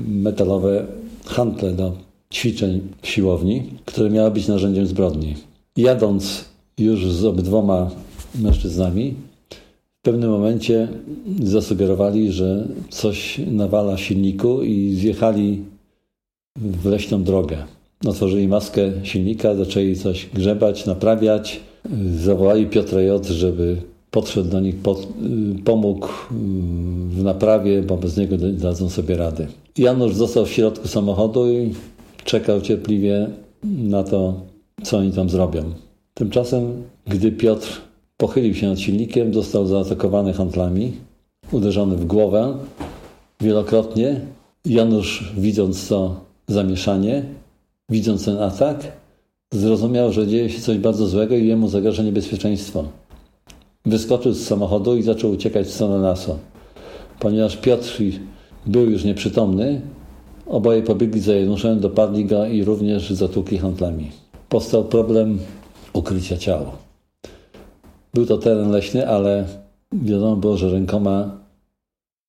metalowe 0.08 0.86
handle 1.24 1.72
do 1.72 1.92
ćwiczeń 2.32 2.80
w 3.02 3.08
siłowni, 3.08 3.62
które 3.84 4.10
miały 4.10 4.30
być 4.30 4.48
narzędziem 4.48 4.86
zbrodni. 4.86 5.34
Jadąc 5.76 6.44
już 6.78 7.12
z 7.12 7.24
obydwoma 7.24 7.90
mężczyznami, 8.34 9.14
w 9.98 10.02
pewnym 10.02 10.30
momencie 10.30 10.88
zasugerowali, 11.42 12.32
że 12.32 12.68
coś 12.88 13.40
nawala 13.46 13.96
silniku 13.96 14.62
i 14.62 14.94
zjechali 14.94 15.62
w 16.56 16.86
leśną 16.86 17.22
drogę. 17.22 17.58
Otworzyli 18.06 18.48
maskę 18.48 18.92
silnika, 19.02 19.54
zaczęli 19.54 19.96
coś 19.96 20.28
grzebać, 20.34 20.86
naprawiać. 20.86 21.60
Zawołali 22.16 22.66
Piotra 22.66 23.00
J., 23.00 23.26
żeby 23.26 23.76
podszedł 24.10 24.50
do 24.50 24.60
nich, 24.60 24.76
pod, 24.76 25.08
pomógł 25.64 26.08
w 27.10 27.22
naprawie, 27.22 27.82
bo 27.82 27.96
bez 27.96 28.16
niego 28.16 28.36
dadzą 28.52 28.90
sobie 28.90 29.16
rady. 29.16 29.46
Janusz 29.78 30.14
został 30.14 30.46
w 30.46 30.50
środku 30.50 30.88
samochodu 30.88 31.52
i 31.52 31.74
czekał 32.24 32.60
cierpliwie 32.60 33.28
na 33.64 34.04
to, 34.04 34.40
co 34.82 34.98
oni 34.98 35.12
tam 35.12 35.30
zrobią. 35.30 35.62
Tymczasem, 36.14 36.82
gdy 37.06 37.32
Piotr 37.32 37.80
pochylił 38.16 38.54
się 38.54 38.68
nad 38.68 38.80
silnikiem, 38.80 39.34
został 39.34 39.66
zaatakowany 39.66 40.32
handlami, 40.32 40.92
uderzony 41.52 41.96
w 41.96 42.04
głowę 42.04 42.56
wielokrotnie. 43.40 44.20
Janusz, 44.64 45.32
widząc 45.38 45.88
to 45.88 46.20
zamieszanie, 46.48 47.24
widząc 47.90 48.24
ten 48.24 48.38
atak, 48.38 48.92
zrozumiał, 49.52 50.12
że 50.12 50.26
dzieje 50.26 50.50
się 50.50 50.60
coś 50.60 50.78
bardzo 50.78 51.06
złego 51.06 51.36
i 51.36 51.46
jemu 51.46 51.68
zagraża 51.68 52.02
niebezpieczeństwo. 52.02 52.84
Wyskoczył 53.86 54.32
z 54.32 54.46
samochodu 54.46 54.96
i 54.96 55.02
zaczął 55.02 55.30
uciekać 55.30 55.66
w 55.66 55.70
stronę 55.70 55.98
lasu. 55.98 56.38
Ponieważ 57.20 57.56
Piotr 57.56 58.02
był 58.66 58.90
już 58.90 59.04
nieprzytomny, 59.04 59.80
Oboje 60.50 60.82
pobiegli 60.82 61.20
za 61.20 61.34
Januszem, 61.34 61.80
dopadli 61.80 62.24
go 62.24 62.46
i 62.46 62.64
również 62.64 63.10
zatłukli 63.10 63.58
handlami. 63.58 64.10
Powstał 64.48 64.84
problem 64.84 65.38
ukrycia 65.92 66.36
ciała. 66.36 66.72
Był 68.14 68.26
to 68.26 68.38
teren 68.38 68.70
leśny, 68.70 69.08
ale 69.08 69.46
wiadomo 69.92 70.36
było, 70.36 70.56
że 70.56 70.70
rękoma 70.70 71.38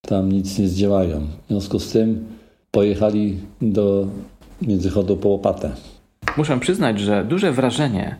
tam 0.01 0.31
nic 0.31 0.59
nie 0.59 0.67
zdziałają. 0.67 1.21
W 1.21 1.47
związku 1.49 1.79
z 1.79 1.91
tym 1.91 2.25
pojechali 2.71 3.37
do 3.61 4.07
międzychodu 4.61 5.17
po 5.17 5.29
łopatę. 5.29 5.71
Muszę 6.37 6.59
przyznać, 6.59 6.99
że 6.99 7.25
duże 7.25 7.51
wrażenie 7.51 8.15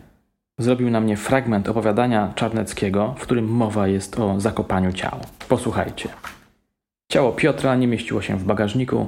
zrobił 0.59 0.89
na 0.89 1.01
mnie 1.01 1.17
fragment 1.17 1.69
opowiadania 1.69 2.33
Czarneckiego, 2.35 3.15
w 3.17 3.21
którym 3.21 3.45
mowa 3.45 3.87
jest 3.87 4.19
o 4.19 4.39
zakopaniu 4.39 4.93
ciał. 4.93 5.19
Posłuchajcie. 5.49 6.09
Ciało 7.11 7.31
Piotra 7.31 7.75
nie 7.75 7.87
mieściło 7.87 8.21
się 8.21 8.37
w 8.37 8.43
bagażniku, 8.43 9.07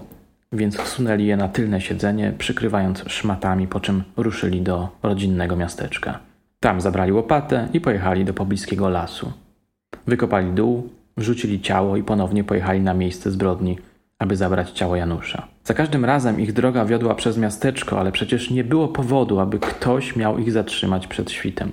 więc 0.51 0.77
wsunęli 0.77 1.25
je 1.25 1.37
na 1.37 1.47
tylne 1.47 1.81
siedzenie, 1.81 2.33
przykrywając 2.37 3.03
szmatami, 3.07 3.67
po 3.67 3.79
czym 3.79 4.03
ruszyli 4.17 4.61
do 4.61 4.89
rodzinnego 5.03 5.55
miasteczka. 5.55 6.19
Tam 6.59 6.81
zabrali 6.81 7.11
łopatę 7.11 7.67
i 7.73 7.81
pojechali 7.81 8.25
do 8.25 8.33
pobliskiego 8.33 8.89
lasu. 8.89 9.31
Wykopali 10.07 10.51
dół, 10.51 10.89
wrzucili 11.17 11.61
ciało 11.61 11.97
i 11.97 12.03
ponownie 12.03 12.43
pojechali 12.43 12.81
na 12.81 12.93
miejsce 12.93 13.31
zbrodni, 13.31 13.77
aby 14.23 14.35
zabrać 14.35 14.71
ciało 14.71 14.95
Janusza. 14.95 15.47
Za 15.63 15.73
każdym 15.73 16.05
razem 16.05 16.39
ich 16.39 16.53
droga 16.53 16.85
wiodła 16.85 17.15
przez 17.15 17.37
miasteczko, 17.37 17.99
ale 17.99 18.11
przecież 18.11 18.51
nie 18.51 18.63
było 18.63 18.87
powodu, 18.87 19.39
aby 19.39 19.59
ktoś 19.59 20.15
miał 20.15 20.37
ich 20.37 20.51
zatrzymać 20.51 21.07
przed 21.07 21.31
świtem. 21.31 21.71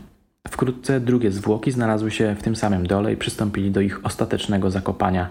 Wkrótce 0.48 1.00
drugie 1.00 1.30
zwłoki 1.30 1.70
znalazły 1.70 2.10
się 2.10 2.34
w 2.34 2.42
tym 2.42 2.56
samym 2.56 2.86
dole 2.86 3.12
i 3.12 3.16
przystąpili 3.16 3.70
do 3.70 3.80
ich 3.80 4.06
ostatecznego 4.06 4.70
zakopania 4.70 5.30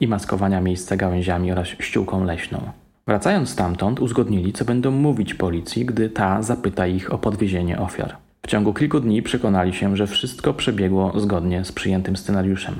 i 0.00 0.08
maskowania 0.08 0.60
miejsca 0.60 0.96
gałęziami 0.96 1.52
oraz 1.52 1.68
ściółką 1.68 2.24
leśną. 2.24 2.60
Wracając 3.06 3.48
stamtąd, 3.48 4.00
uzgodnili, 4.00 4.52
co 4.52 4.64
będą 4.64 4.90
mówić 4.90 5.34
policji, 5.34 5.84
gdy 5.84 6.10
ta 6.10 6.42
zapyta 6.42 6.86
ich 6.86 7.12
o 7.12 7.18
podwiezienie 7.18 7.78
ofiar. 7.78 8.16
W 8.42 8.46
ciągu 8.46 8.74
kilku 8.74 9.00
dni 9.00 9.22
przekonali 9.22 9.74
się, 9.74 9.96
że 9.96 10.06
wszystko 10.06 10.54
przebiegło 10.54 11.20
zgodnie 11.20 11.64
z 11.64 11.72
przyjętym 11.72 12.16
scenariuszem. 12.16 12.74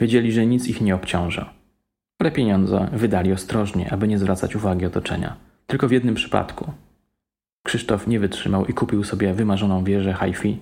Wiedzieli, 0.00 0.32
że 0.32 0.46
nic 0.46 0.68
ich 0.68 0.80
nie 0.80 0.94
obciąża. 0.94 1.63
Ale 2.18 2.30
pieniądze 2.30 2.88
wydali 2.92 3.32
ostrożnie, 3.32 3.92
aby 3.92 4.08
nie 4.08 4.18
zwracać 4.18 4.56
uwagi 4.56 4.86
otoczenia. 4.86 5.36
Tylko 5.66 5.88
w 5.88 5.92
jednym 5.92 6.14
przypadku. 6.14 6.72
Krzysztof 7.66 8.06
nie 8.06 8.20
wytrzymał 8.20 8.66
i 8.66 8.72
kupił 8.74 9.04
sobie 9.04 9.34
wymarzoną 9.34 9.84
wieżę 9.84 10.14
hi-fi 10.20 10.58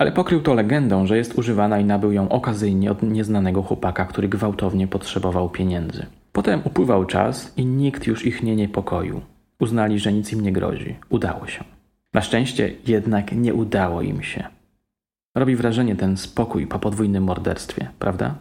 ale 0.00 0.12
pokrył 0.12 0.42
to 0.42 0.54
legendą, 0.54 1.06
że 1.06 1.16
jest 1.16 1.38
używana 1.38 1.78
i 1.78 1.84
nabył 1.84 2.12
ją 2.12 2.28
okazyjnie 2.28 2.90
od 2.90 3.02
nieznanego 3.02 3.62
chłopaka, 3.62 4.04
który 4.04 4.28
gwałtownie 4.28 4.88
potrzebował 4.88 5.48
pieniędzy. 5.48 6.06
Potem 6.32 6.60
upływał 6.64 7.04
czas 7.04 7.52
i 7.56 7.66
nikt 7.66 8.06
już 8.06 8.26
ich 8.26 8.42
nie 8.42 8.56
niepokoił. 8.56 9.20
Uznali, 9.58 9.98
że 9.98 10.12
nic 10.12 10.32
im 10.32 10.40
nie 10.40 10.52
grozi. 10.52 10.96
Udało 11.08 11.46
się. 11.46 11.64
Na 12.14 12.20
szczęście 12.22 12.70
jednak 12.86 13.32
nie 13.32 13.54
udało 13.54 14.02
im 14.02 14.22
się. 14.22 14.44
Robi 15.34 15.56
wrażenie 15.56 15.96
ten 15.96 16.16
spokój 16.16 16.66
po 16.66 16.78
podwójnym 16.78 17.24
morderstwie, 17.24 17.88
prawda? 17.98 18.34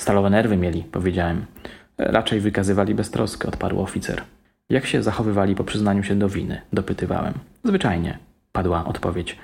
Stalowe 0.00 0.30
nerwy 0.30 0.56
mieli, 0.56 0.82
powiedziałem. 0.82 1.46
Raczej 1.98 2.40
wykazywali 2.40 2.94
beztroskę, 2.94 3.48
odparł 3.48 3.80
oficer. 3.80 4.22
Jak 4.68 4.86
się 4.86 5.02
zachowywali 5.02 5.54
po 5.54 5.64
przyznaniu 5.64 6.02
się 6.02 6.14
do 6.14 6.28
winy? 6.28 6.60
Dopytywałem. 6.72 7.34
Zwyczajnie, 7.64 8.18
padła 8.52 8.84
odpowiedź. 8.84 9.36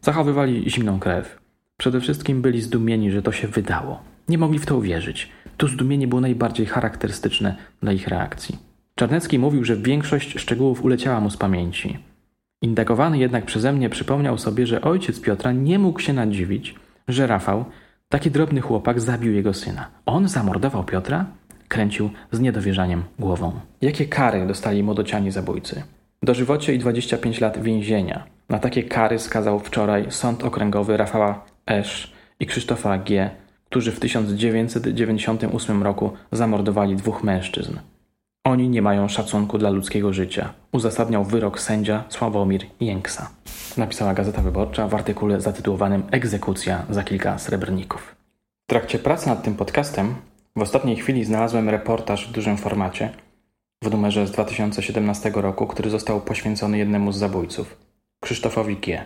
Zachowywali 0.00 0.70
zimną 0.70 1.00
krew. 1.00 1.38
Przede 1.76 2.00
wszystkim 2.00 2.42
byli 2.42 2.60
zdumieni, 2.60 3.10
że 3.10 3.22
to 3.22 3.32
się 3.32 3.48
wydało. 3.48 4.02
Nie 4.28 4.38
mogli 4.38 4.58
w 4.58 4.66
to 4.66 4.76
uwierzyć. 4.76 5.28
To 5.56 5.68
zdumienie 5.68 6.08
było 6.08 6.20
najbardziej 6.20 6.66
charakterystyczne 6.66 7.56
dla 7.82 7.92
ich 7.92 8.08
reakcji. 8.08 8.58
Czarnecki 8.94 9.38
mówił, 9.38 9.64
że 9.64 9.76
większość 9.76 10.40
szczegółów 10.40 10.84
uleciała 10.84 11.20
mu 11.20 11.30
z 11.30 11.36
pamięci. 11.36 11.98
Indagowany 12.62 13.18
jednak 13.18 13.44
przeze 13.44 13.72
mnie 13.72 13.90
przypomniał 13.90 14.38
sobie, 14.38 14.66
że 14.66 14.82
ojciec 14.82 15.20
Piotra 15.20 15.52
nie 15.52 15.78
mógł 15.78 16.00
się 16.00 16.12
nadziwić, 16.12 16.74
że 17.08 17.26
Rafał, 17.26 17.64
taki 18.08 18.30
drobny 18.30 18.60
chłopak, 18.60 19.00
zabił 19.00 19.32
jego 19.32 19.54
syna. 19.54 19.86
On 20.06 20.28
zamordował 20.28 20.84
Piotra? 20.84 21.26
Kręcił 21.72 22.10
z 22.32 22.40
niedowierzaniem 22.40 23.02
głową. 23.18 23.52
Jakie 23.80 24.06
kary 24.06 24.46
dostali 24.46 24.82
młodociani 24.82 25.30
zabójcy? 25.30 25.82
Dożywocie 26.22 26.74
i 26.74 26.78
25 26.78 27.40
lat 27.40 27.62
więzienia. 27.62 28.24
Na 28.48 28.58
takie 28.58 28.82
kary 28.82 29.18
skazał 29.18 29.58
wczoraj 29.58 30.06
Sąd 30.08 30.44
Okręgowy 30.44 30.96
Rafała 30.96 31.44
Esz 31.66 32.12
i 32.40 32.46
Krzysztofa 32.46 32.98
G., 32.98 33.30
którzy 33.64 33.92
w 33.92 34.00
1998 34.00 35.82
roku 35.82 36.12
zamordowali 36.32 36.96
dwóch 36.96 37.24
mężczyzn. 37.24 37.78
Oni 38.44 38.68
nie 38.68 38.82
mają 38.82 39.08
szacunku 39.08 39.58
dla 39.58 39.70
ludzkiego 39.70 40.12
życia, 40.12 40.52
uzasadniał 40.72 41.24
wyrok 41.24 41.60
sędzia 41.60 42.04
Sławomir 42.08 42.62
Jęksa. 42.80 43.30
Napisała 43.76 44.14
Gazeta 44.14 44.42
Wyborcza 44.42 44.88
w 44.88 44.94
artykule 44.94 45.40
zatytułowanym 45.40 46.02
Egzekucja 46.10 46.86
za 46.90 47.02
kilka 47.02 47.38
srebrników. 47.38 48.16
W 48.64 48.70
trakcie 48.70 48.98
pracy 48.98 49.28
nad 49.28 49.42
tym 49.42 49.54
podcastem 49.54 50.14
w 50.56 50.62
ostatniej 50.62 50.96
chwili 50.96 51.24
znalazłem 51.24 51.68
reportaż 51.68 52.28
w 52.28 52.32
dużym 52.32 52.56
formacie 52.56 53.10
w 53.82 53.90
numerze 53.90 54.26
z 54.26 54.30
2017 54.30 55.32
roku, 55.34 55.66
który 55.66 55.90
został 55.90 56.20
poświęcony 56.20 56.78
jednemu 56.78 57.12
z 57.12 57.16
zabójców, 57.16 57.76
Krzysztofowi 58.20 58.76
G. 58.76 59.04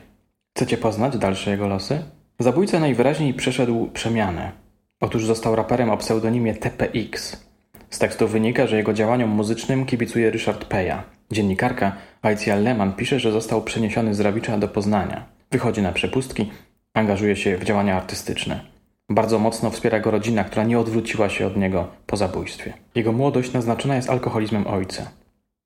Chcecie 0.57 0.77
poznać 0.77 1.19
dalsze 1.19 1.51
jego 1.51 1.67
losy? 1.69 2.03
Zabójca 2.39 2.81
najwyraźniej 2.81 3.35
przeszedł 3.35 3.91
przemianę. 3.91 4.53
Otóż 5.01 5.27
został 5.27 5.57
raperem 5.57 5.91
o 5.91 5.97
pseudonimie 5.97 6.55
TPX. 6.55 7.47
Z 7.91 7.99
tekstu 7.99 8.29
wynika, 8.29 8.67
że 8.67 8.77
jego 8.77 8.93
działaniom 8.93 9.31
muzycznym 9.31 9.87
kibicuje 9.87 10.31
Ryszard 10.31 10.65
Peja. 10.65 11.03
Dziennikarka 11.33 11.97
Alicja 12.23 12.57
Lehmann 12.57 12.93
pisze, 12.93 13.21
że 13.21 13.33
został 13.33 13.63
przeniesiony 13.63 14.15
z 14.15 14.21
Rawicza 14.21 14.59
do 14.59 14.69
Poznania. 14.69 15.27
Wychodzi 15.51 15.83
na 15.83 15.93
przepustki, 15.93 16.51
angażuje 16.95 17.37
się 17.37 17.57
w 17.57 17.65
działania 17.65 17.97
artystyczne. 17.97 18.76
Bardzo 19.11 19.39
mocno 19.39 19.71
wspiera 19.71 20.01
go 20.01 20.11
rodzina, 20.11 20.45
która 20.45 20.65
nie 20.65 20.79
odwróciła 20.79 21.29
się 21.29 21.47
od 21.47 21.57
niego 21.57 21.89
po 22.07 22.17
zabójstwie. 22.17 22.73
Jego 22.95 23.13
młodość 23.13 23.53
naznaczona 23.53 23.97
jest 23.97 24.11
alkoholizmem 24.11 24.67
ojca. 24.67 25.11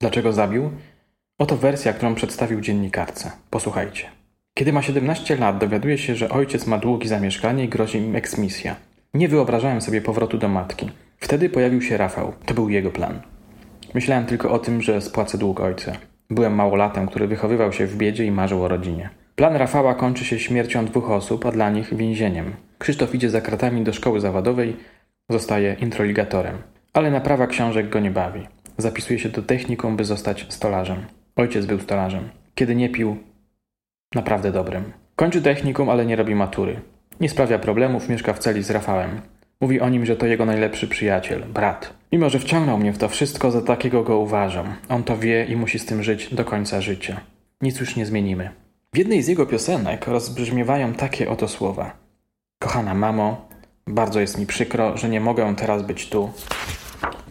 Dlaczego 0.01 0.33
zabił? 0.33 0.71
Oto 1.39 1.57
wersja, 1.57 1.93
którą 1.93 2.15
przedstawił 2.15 2.61
dziennikarce. 2.61 3.33
Posłuchajcie. 3.51 4.05
Kiedy 4.55 4.73
ma 4.73 4.83
17 4.83 5.37
lat, 5.37 5.59
dowiaduje 5.59 5.99
się, 5.99 6.15
że 6.17 6.29
ojciec 6.29 6.67
ma 6.67 6.79
długi 6.79 7.09
za 7.09 7.21
mieszkanie 7.21 7.65
i 7.65 7.69
grozi 7.69 7.99
im 7.99 8.17
eksmisja. 8.17 8.77
Nie 9.15 9.29
wyobrażałem 9.29 9.81
sobie 9.81 10.01
powrotu 10.01 10.39
do 10.39 10.49
matki. 10.49 10.91
Wtedy 11.19 11.51
pojawił 11.51 11.83
się 11.83 11.97
Rafał. 11.97 12.33
To 12.47 12.55
był 12.55 12.69
jego 12.69 12.91
plan. 12.91 13.21
Myślałem 13.95 14.27
tylko 14.27 14.51
o 14.51 14.59
tym, 14.59 14.83
że 14.83 15.01
spłacę 15.01 15.39
dług 15.39 15.61
ojca. 15.61 15.93
Byłem 16.31 16.55
małolatem, 16.55 17.07
który 17.07 17.27
wychowywał 17.27 17.73
się 17.73 17.87
w 17.87 17.97
biedzie 17.97 18.25
i 18.25 18.31
marzył 18.31 18.65
o 18.65 18.69
rodzinie. 18.69 19.11
Plan 19.41 19.57
Rafała 19.57 19.95
kończy 19.95 20.25
się 20.25 20.39
śmiercią 20.39 20.85
dwóch 20.85 21.11
osób, 21.11 21.47
a 21.47 21.53
dla 21.53 21.71
nich 21.71 21.95
więzieniem. 21.95 22.55
Krzysztof 22.79 23.15
idzie 23.15 23.31
za 23.31 23.41
kratami 23.41 23.85
do 23.85 23.93
szkoły 23.93 24.21
zawodowej, 24.21 24.77
zostaje 25.31 25.77
introligatorem. 25.81 26.57
Ale 26.93 27.11
naprawa 27.11 27.47
książek 27.47 27.89
go 27.89 28.01
nie 28.01 28.11
bawi. 28.11 28.47
Zapisuje 28.79 29.19
się 29.19 29.29
do 29.29 29.43
technikum, 29.43 29.97
by 29.97 30.05
zostać 30.05 30.47
stolarzem. 30.49 30.97
Ojciec 31.37 31.67
był 31.67 31.81
stolarzem. 31.81 32.29
Kiedy 32.55 32.75
nie 32.75 32.89
pił, 32.89 33.17
naprawdę 34.15 34.53
dobrym. 34.53 34.93
Kończy 35.17 35.43
technikum, 35.43 35.89
ale 35.89 36.07
nie 36.07 36.17
robi 36.17 36.35
matury. 36.35 36.81
Nie 37.21 37.29
sprawia 37.29 37.59
problemów, 37.59 38.09
mieszka 38.09 38.33
w 38.33 38.39
celi 38.39 38.63
z 38.63 38.71
Rafałem. 38.71 39.21
Mówi 39.61 39.81
o 39.81 39.89
nim, 39.89 40.07
że 40.07 40.17
to 40.17 40.27
jego 40.27 40.47
najlepszy 40.47 40.89
przyjaciel, 40.89 41.43
brat. 41.55 41.95
Mimo, 42.13 42.31
że 42.31 42.39
wciągnął 42.39 42.79
mnie 42.79 42.93
w 42.93 42.99
to 42.99 43.09
wszystko, 43.09 43.51
za 43.51 43.63
takiego 43.63 44.03
go 44.03 44.19
uważam. 44.19 44.75
On 44.89 45.05
to 45.05 45.17
wie 45.17 45.45
i 45.45 45.57
musi 45.57 45.79
z 45.79 45.87
tym 45.87 46.03
żyć 46.03 46.35
do 46.35 46.45
końca 46.45 46.81
życia. 46.81 47.21
Nic 47.61 47.81
już 47.81 47.97
nie 47.97 48.07
zmienimy. 48.07 48.51
W 48.95 48.99
jednej 48.99 49.23
z 49.23 49.29
jego 49.29 49.47
piosenek 49.47 50.07
rozbrzmiewają 50.07 50.95
takie 50.95 51.31
oto 51.31 51.49
słowa. 51.49 51.97
Kochana 52.63 52.95
mamo, 52.95 53.49
bardzo 53.87 54.21
jest 54.21 54.39
mi 54.39 54.47
przykro, 54.47 54.97
że 54.97 55.09
nie 55.09 55.21
mogę 55.21 55.57
teraz 55.57 55.83
być 55.83 56.09
tu. 56.09 56.31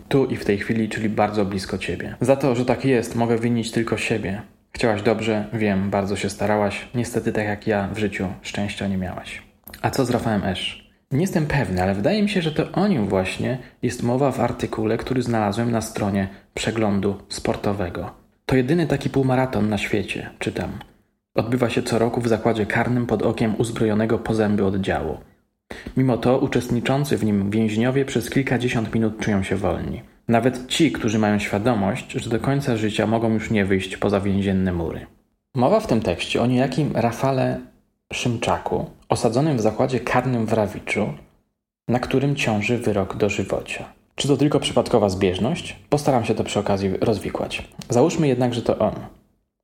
Tu 0.09 0.25
i 0.25 0.35
w 0.35 0.45
tej 0.45 0.57
chwili, 0.57 0.89
czyli 0.89 1.09
bardzo 1.09 1.45
blisko 1.45 1.77
ciebie. 1.77 2.15
Za 2.21 2.35
to, 2.35 2.55
że 2.55 2.65
tak 2.65 2.85
jest, 2.85 3.15
mogę 3.15 3.37
winić 3.37 3.71
tylko 3.71 3.97
siebie. 3.97 4.41
Chciałaś 4.71 5.01
dobrze, 5.01 5.47
wiem, 5.53 5.89
bardzo 5.89 6.15
się 6.15 6.29
starałaś. 6.29 6.87
Niestety, 6.95 7.31
tak 7.33 7.45
jak 7.45 7.67
ja 7.67 7.89
w 7.93 7.97
życiu, 7.97 8.27
szczęścia 8.41 8.87
nie 8.87 8.97
miałaś. 8.97 9.41
A 9.81 9.89
co 9.89 10.05
z 10.05 10.09
Rafałem 10.09 10.43
Esz? 10.43 10.89
Nie 11.11 11.21
jestem 11.21 11.45
pewny, 11.45 11.83
ale 11.83 11.95
wydaje 11.95 12.23
mi 12.23 12.29
się, 12.29 12.41
że 12.41 12.51
to 12.51 12.71
o 12.71 12.87
nim 12.87 13.07
właśnie 13.07 13.57
jest 13.81 14.03
mowa 14.03 14.31
w 14.31 14.39
artykule, 14.39 14.97
który 14.97 15.21
znalazłem 15.21 15.71
na 15.71 15.81
stronie 15.81 16.27
przeglądu 16.53 17.15
sportowego. 17.29 18.11
To 18.45 18.55
jedyny 18.55 18.87
taki 18.87 19.09
półmaraton 19.09 19.69
na 19.69 19.77
świecie, 19.77 20.29
czytam. 20.39 20.71
Odbywa 21.35 21.69
się 21.69 21.83
co 21.83 21.99
roku 21.99 22.21
w 22.21 22.27
zakładzie 22.27 22.65
karnym 22.65 23.05
pod 23.05 23.21
okiem 23.21 23.55
uzbrojonego 23.57 24.19
po 24.19 24.33
zęby 24.33 24.65
oddziału. 24.65 25.17
Mimo 25.97 26.17
to 26.17 26.37
uczestniczący 26.37 27.17
w 27.17 27.23
nim 27.23 27.51
więźniowie 27.51 28.05
przez 28.05 28.29
kilkadziesiąt 28.29 28.93
minut 28.93 29.19
czują 29.19 29.43
się 29.43 29.55
wolni. 29.55 30.01
Nawet 30.27 30.67
ci, 30.67 30.91
którzy 30.91 31.19
mają 31.19 31.39
świadomość, 31.39 32.11
że 32.11 32.29
do 32.29 32.39
końca 32.39 32.77
życia 32.77 33.07
mogą 33.07 33.33
już 33.33 33.51
nie 33.51 33.65
wyjść 33.65 33.97
poza 33.97 34.19
więzienne 34.19 34.73
mury. 34.73 35.05
Mowa 35.55 35.79
w 35.79 35.87
tym 35.87 36.01
tekście 36.01 36.41
o 36.41 36.45
niejakim 36.45 36.91
Rafale 36.95 37.59
Szymczaku, 38.13 38.85
osadzonym 39.09 39.57
w 39.57 39.61
zakładzie 39.61 39.99
karnym 39.99 40.45
w 40.45 40.53
Rawiczu, 40.53 41.13
na 41.87 41.99
którym 41.99 42.35
ciąży 42.35 42.77
wyrok 42.77 43.17
dożywocia. 43.17 43.85
Czy 44.15 44.27
to 44.27 44.37
tylko 44.37 44.59
przypadkowa 44.59 45.09
zbieżność? 45.09 45.79
Postaram 45.89 46.25
się 46.25 46.35
to 46.35 46.43
przy 46.43 46.59
okazji 46.59 46.93
rozwikłać. 47.01 47.67
Załóżmy 47.89 48.27
jednak, 48.27 48.53
że 48.53 48.61
to 48.61 48.77
on. 48.77 48.95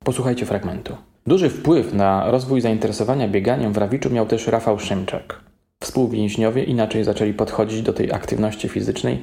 Posłuchajcie 0.03 0.45
fragmentu. 0.45 0.97
Duży 1.27 1.49
wpływ 1.49 1.93
na 1.93 2.31
rozwój 2.31 2.61
zainteresowania 2.61 3.27
bieganiem 3.27 3.73
w 3.73 3.77
Rawiczu 3.77 4.09
miał 4.09 4.25
też 4.25 4.47
Rafał 4.47 4.79
Szymczak. 4.79 5.41
Współwięźniowie 5.79 6.63
inaczej 6.63 7.03
zaczęli 7.03 7.33
podchodzić 7.33 7.81
do 7.81 7.93
tej 7.93 8.13
aktywności 8.13 8.69
fizycznej, 8.69 9.21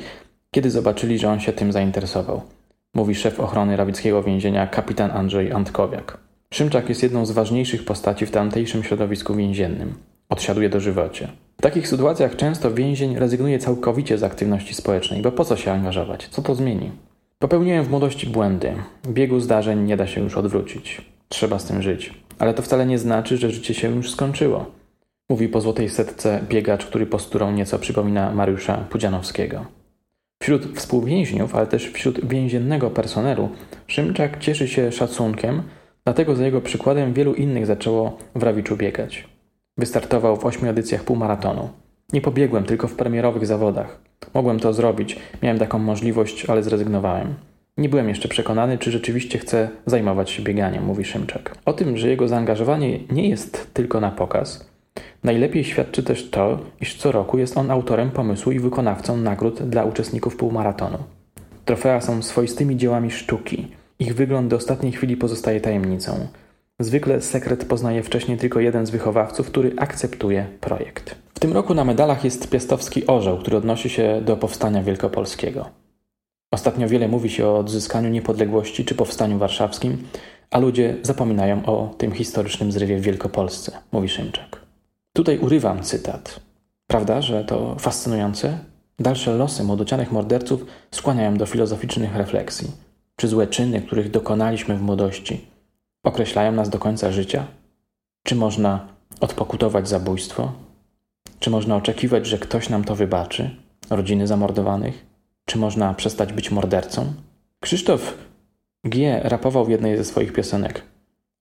kiedy 0.51 0.71
zobaczyli, 0.71 1.19
że 1.19 1.29
on 1.29 1.41
się 1.41 1.53
tym 1.53 1.73
zainteresował, 1.73 2.43
mówi 2.95 3.15
szef 3.15 3.41
ochrony 3.41 3.77
rawickiego 3.77 4.23
więzienia 4.23 4.67
kapitan 4.67 5.11
Andrzej 5.11 5.53
Antkowiak. 5.53 6.19
Szymczak 6.55 6.88
jest 6.88 7.03
jedną 7.03 7.27
z 7.27 7.31
ważniejszych 7.31 7.85
postaci 7.85 8.27
w 8.27 8.31
tamtejszym 8.31 8.83
środowisku 8.83 9.35
więziennym. 9.35 9.95
Odsiaduje 10.29 10.69
dożywocie. 10.69 11.29
W 11.59 11.62
takich 11.62 11.88
sytuacjach 11.88 12.37
często 12.37 12.75
więzień 12.75 13.19
rezygnuje 13.19 13.59
całkowicie 13.59 14.19
z 14.19 14.23
aktywności 14.23 14.75
społecznej, 14.75 15.23
bo 15.23 15.33
po 15.33 15.45
co 15.45 15.57
się 15.57 15.73
angażować? 15.73 16.29
Co 16.29 16.43
to 16.43 16.55
zmieni? 16.55 16.91
Popełniłem 17.38 17.85
w 17.85 17.91
młodości 17.91 18.27
błędy. 18.27 18.73
Biegu 19.09 19.41
zdarzeń 19.41 19.85
nie 19.85 19.97
da 19.97 20.07
się 20.07 20.21
już 20.21 20.37
odwrócić. 20.37 21.12
Trzeba 21.33 21.59
z 21.59 21.64
tym 21.64 21.83
żyć. 21.83 22.14
Ale 22.38 22.55
to 22.55 22.62
wcale 22.62 22.87
nie 22.87 22.99
znaczy, 22.99 23.37
że 23.37 23.51
życie 23.51 23.75
się 23.75 23.97
już 23.97 24.11
skończyło. 24.11 24.66
Mówi 25.29 25.49
po 25.49 25.61
złotej 25.61 25.88
setce 25.88 26.40
biegacz, 26.49 26.87
który 26.87 27.07
posturą 27.07 27.53
nieco 27.53 27.79
przypomina 27.79 28.33
Mariusza 28.33 28.77
Pudzianowskiego. 28.77 29.66
Wśród 30.42 30.79
współwięźniów, 30.79 31.55
ale 31.55 31.66
też 31.66 31.90
wśród 31.90 32.29
więziennego 32.29 32.90
personelu, 32.90 33.49
Szymczak 33.87 34.38
cieszy 34.38 34.68
się 34.68 34.92
szacunkiem, 34.92 35.62
dlatego 36.05 36.37
za 36.37 36.45
jego 36.45 36.61
przykładem 36.61 37.12
wielu 37.12 37.35
innych 37.35 37.66
zaczęło 37.66 38.18
w 38.35 38.42
Rawiczu 38.42 38.77
biegać. 38.77 39.29
Wystartował 39.79 40.37
w 40.37 40.47
ośmiu 40.47 40.71
edycjach 40.71 41.05
półmaratonu. 41.05 41.68
Nie 42.12 42.21
pobiegłem 42.21 42.64
tylko 42.64 42.88
w 42.88 42.95
premierowych 42.95 43.47
zawodach. 43.47 44.01
Mogłem 44.35 44.61
to 44.61 44.73
zrobić, 44.73 45.18
miałem 45.42 45.59
taką 45.59 45.79
możliwość, 45.79 46.45
ale 46.45 46.62
zrezygnowałem. 46.62 47.35
Nie 47.76 47.88
byłem 47.88 48.08
jeszcze 48.08 48.28
przekonany, 48.28 48.78
czy 48.78 48.90
rzeczywiście 48.90 49.38
chce 49.38 49.68
zajmować 49.87 50.30
się 50.30 50.42
bieganiem, 50.42 50.85
mówi 50.85 51.04
Szymczak. 51.04 51.54
O 51.64 51.72
tym, 51.72 51.96
że 51.96 52.08
jego 52.08 52.28
zaangażowanie 52.28 52.98
nie 53.11 53.28
jest 53.28 53.74
tylko 53.74 54.00
na 54.00 54.11
pokaz, 54.11 54.70
najlepiej 55.24 55.64
świadczy 55.64 56.02
też 56.02 56.30
to, 56.30 56.58
iż 56.80 56.96
co 56.96 57.12
roku 57.12 57.38
jest 57.38 57.56
on 57.56 57.70
autorem 57.70 58.11
pomysłu 58.11 58.52
i 58.52 58.58
wykonawcą 58.58 59.16
nagród 59.16 59.62
dla 59.62 59.85
uczestników 59.85 60.37
półmaratonu. 60.37 60.98
Trofea 61.64 62.00
są 62.00 62.22
swoistymi 62.22 62.76
dziełami 62.76 63.11
sztuki. 63.11 63.68
Ich 63.98 64.14
wygląd 64.14 64.48
do 64.48 64.56
ostatniej 64.56 64.92
chwili 64.92 65.16
pozostaje 65.16 65.61
tajemnicą. 65.61 66.26
Zwykle 66.78 67.20
sekret 67.20 67.64
poznaje 67.64 68.02
wcześniej 68.02 68.38
tylko 68.38 68.61
jeden 68.61 68.87
z 68.87 68.90
wychowawców, 68.90 69.46
który 69.46 69.72
akceptuje 69.76 70.46
projekt. 70.61 71.14
W 71.35 71.40
tym 71.40 71.52
roku 71.52 71.74
na 71.74 71.85
medalach 71.85 72.24
jest 72.24 72.50
piastowski 72.50 73.06
orzeł, 73.06 73.38
który 73.38 73.56
odnosi 73.56 73.90
się 73.90 74.20
do 74.24 74.37
powstania 74.37 74.82
wielkopolskiego. 74.82 75.82
Ostatnio 76.53 76.88
wiele 76.88 77.09
mówi 77.09 77.31
się 77.31 77.47
o 77.47 77.59
odzyskaniu 77.59 78.09
niepodległości 78.09 78.85
czy 78.85 78.95
powstaniu 78.95 79.38
warszawskim, 79.38 80.09
a 80.51 80.59
ludzie 80.59 80.97
zapominają 81.03 81.67
o 81.67 81.95
tym 81.99 82.12
historycznym 82.12 82.73
zrywie 82.73 82.99
w 82.99 83.03
Wielkopolsce, 83.03 83.73
mówi 83.93 84.09
Szymczak. 84.09 84.61
Tutaj 85.12 85.38
urywam 85.38 85.83
cytat. 85.83 86.41
Prawda, 86.87 87.23
że 87.23 87.45
to 87.45 87.77
fascynujące? 87.79 88.59
Dalsze 88.99 89.35
losy 89.35 89.65
młodocianych 89.65 90.12
morderców 90.12 90.67
skłaniają 90.91 91.37
do 91.37 91.47
filozoficznych 91.47 92.17
refleksji. 92.17 92.71
Czy 93.17 93.29
złe 93.29 93.47
czyny, 93.47 93.83
których 93.83 94.11
dokonaliśmy 94.11 94.77
w 94.77 94.83
młodości, 94.83 95.47
określają 96.05 96.53
nas 96.53 96.71
do 96.71 96.79
końca 96.79 97.12
życia? 97.12 97.47
Czy 98.23 98.35
można 98.35 98.88
odpokutować 99.21 99.88
zabójstwo? 99.88 100.53
Czy 101.38 101.51
można 101.51 101.77
oczekiwać, 101.77 102.27
że 102.27 102.38
ktoś 102.38 102.69
nam 102.69 102.85
to 102.85 102.95
wybaczy? 102.95 103.51
Rodziny 103.91 104.27
zamordowanych? 104.27 105.12
Czy 105.53 105.59
można 105.59 105.95
przestać 105.95 106.33
być 106.33 106.51
mordercą? 106.51 107.12
Krzysztof 107.61 108.15
G. 108.85 109.21
rapował 109.25 109.65
w 109.65 109.69
jednej 109.69 109.97
ze 109.97 110.05
swoich 110.05 110.33
piosenek. 110.33 110.83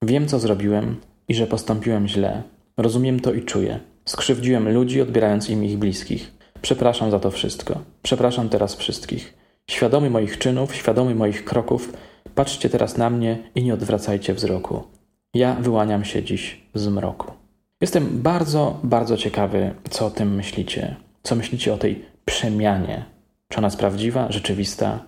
Wiem, 0.01 0.27
co 0.27 0.39
zrobiłem 0.39 0.95
i 1.27 1.35
że 1.35 1.47
postąpiłem 1.47 2.07
źle. 2.07 2.43
Rozumiem 2.77 3.19
to 3.19 3.33
i 3.33 3.43
czuję. 3.43 3.79
Skrzywdziłem 4.05 4.73
ludzi, 4.73 5.01
odbierając 5.01 5.49
im 5.49 5.63
ich 5.63 5.77
bliskich. 5.77 6.31
Przepraszam 6.61 7.11
za 7.11 7.19
to 7.19 7.31
wszystko. 7.31 7.79
Przepraszam 8.01 8.49
teraz 8.49 8.75
wszystkich. 8.75 9.33
Świadomy 9.69 10.09
moich 10.09 10.37
czynów, 10.37 10.75
świadomy 10.75 11.15
moich 11.15 11.45
kroków, 11.45 11.93
patrzcie 12.35 12.69
teraz 12.69 12.97
na 12.97 13.09
mnie 13.09 13.37
i 13.55 13.63
nie 13.63 13.73
odwracajcie 13.73 14.33
wzroku. 14.33 14.83
Ja 15.33 15.55
wyłaniam 15.55 16.05
się 16.05 16.23
dziś 16.23 16.61
z 16.73 16.87
mroku. 16.87 17.31
Jestem 17.81 18.21
bardzo, 18.21 18.79
bardzo 18.83 19.17
ciekawy, 19.17 19.73
co 19.89 20.05
o 20.05 20.11
tym 20.11 20.35
myślicie. 20.35 20.95
Co 21.23 21.35
myślicie 21.35 21.73
o 21.73 21.77
tej 21.77 22.05
przemianie? 22.25 23.10
Czy 23.51 23.57
ona 23.57 23.67
jest 23.67 23.77
prawdziwa, 23.77 24.31
rzeczywista, 24.31 24.99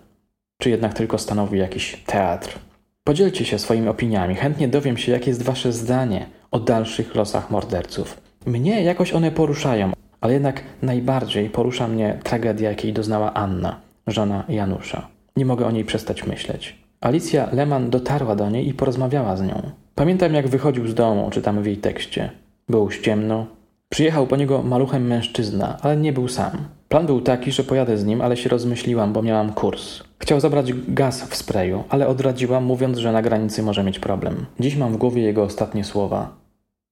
czy 0.61 0.69
jednak 0.69 0.93
tylko 0.93 1.17
stanowi 1.17 1.59
jakiś 1.59 2.03
teatr? 2.05 2.59
Podzielcie 3.03 3.45
się 3.45 3.59
swoimi 3.59 3.87
opiniami. 3.87 4.35
Chętnie 4.35 4.67
dowiem 4.67 4.97
się, 4.97 5.11
jakie 5.11 5.29
jest 5.29 5.43
Wasze 5.43 5.73
zdanie 5.73 6.25
o 6.51 6.59
dalszych 6.59 7.15
losach 7.15 7.51
morderców. 7.51 8.21
Mnie 8.45 8.83
jakoś 8.83 9.13
one 9.13 9.31
poruszają, 9.31 9.91
ale 10.21 10.33
jednak 10.33 10.63
najbardziej 10.81 11.49
porusza 11.49 11.87
mnie 11.87 12.19
tragedia, 12.23 12.69
jakiej 12.69 12.93
doznała 12.93 13.33
Anna, 13.33 13.79
żona 14.07 14.43
Janusza. 14.49 15.07
Nie 15.35 15.45
mogę 15.45 15.65
o 15.65 15.71
niej 15.71 15.85
przestać 15.85 16.27
myśleć. 16.27 16.77
Alicja 17.01 17.49
Lehmann 17.51 17.89
dotarła 17.89 18.35
do 18.35 18.49
niej 18.49 18.67
i 18.67 18.73
porozmawiała 18.73 19.37
z 19.37 19.41
nią. 19.41 19.71
Pamiętam, 19.95 20.33
jak 20.33 20.47
wychodził 20.47 20.87
z 20.87 20.93
domu, 20.93 21.29
czytamy 21.31 21.61
w 21.61 21.65
jej 21.65 21.77
tekście. 21.77 22.31
Było 22.69 22.85
już 22.85 22.99
ciemno. 22.99 23.45
Przyjechał 23.89 24.27
po 24.27 24.35
niego 24.35 24.63
maluchem 24.63 25.07
mężczyzna, 25.07 25.77
ale 25.81 25.97
nie 25.97 26.13
był 26.13 26.27
sam. 26.27 26.51
Plan 26.93 27.05
był 27.05 27.21
taki, 27.21 27.51
że 27.51 27.63
pojadę 27.63 27.97
z 27.97 28.05
nim, 28.05 28.21
ale 28.21 28.37
się 28.37 28.49
rozmyśliłam, 28.49 29.13
bo 29.13 29.21
miałam 29.21 29.53
kurs. 29.53 30.03
Chciał 30.19 30.39
zabrać 30.39 30.73
gaz 30.73 31.29
w 31.29 31.35
sprayu, 31.35 31.83
ale 31.89 32.07
odradziłam, 32.07 32.63
mówiąc, 32.63 32.97
że 32.97 33.11
na 33.11 33.21
granicy 33.21 33.63
może 33.63 33.83
mieć 33.83 33.99
problem. 33.99 34.45
Dziś 34.59 34.75
mam 34.75 34.93
w 34.93 34.97
głowie 34.97 35.21
jego 35.21 35.43
ostatnie 35.43 35.83
słowa. 35.83 36.35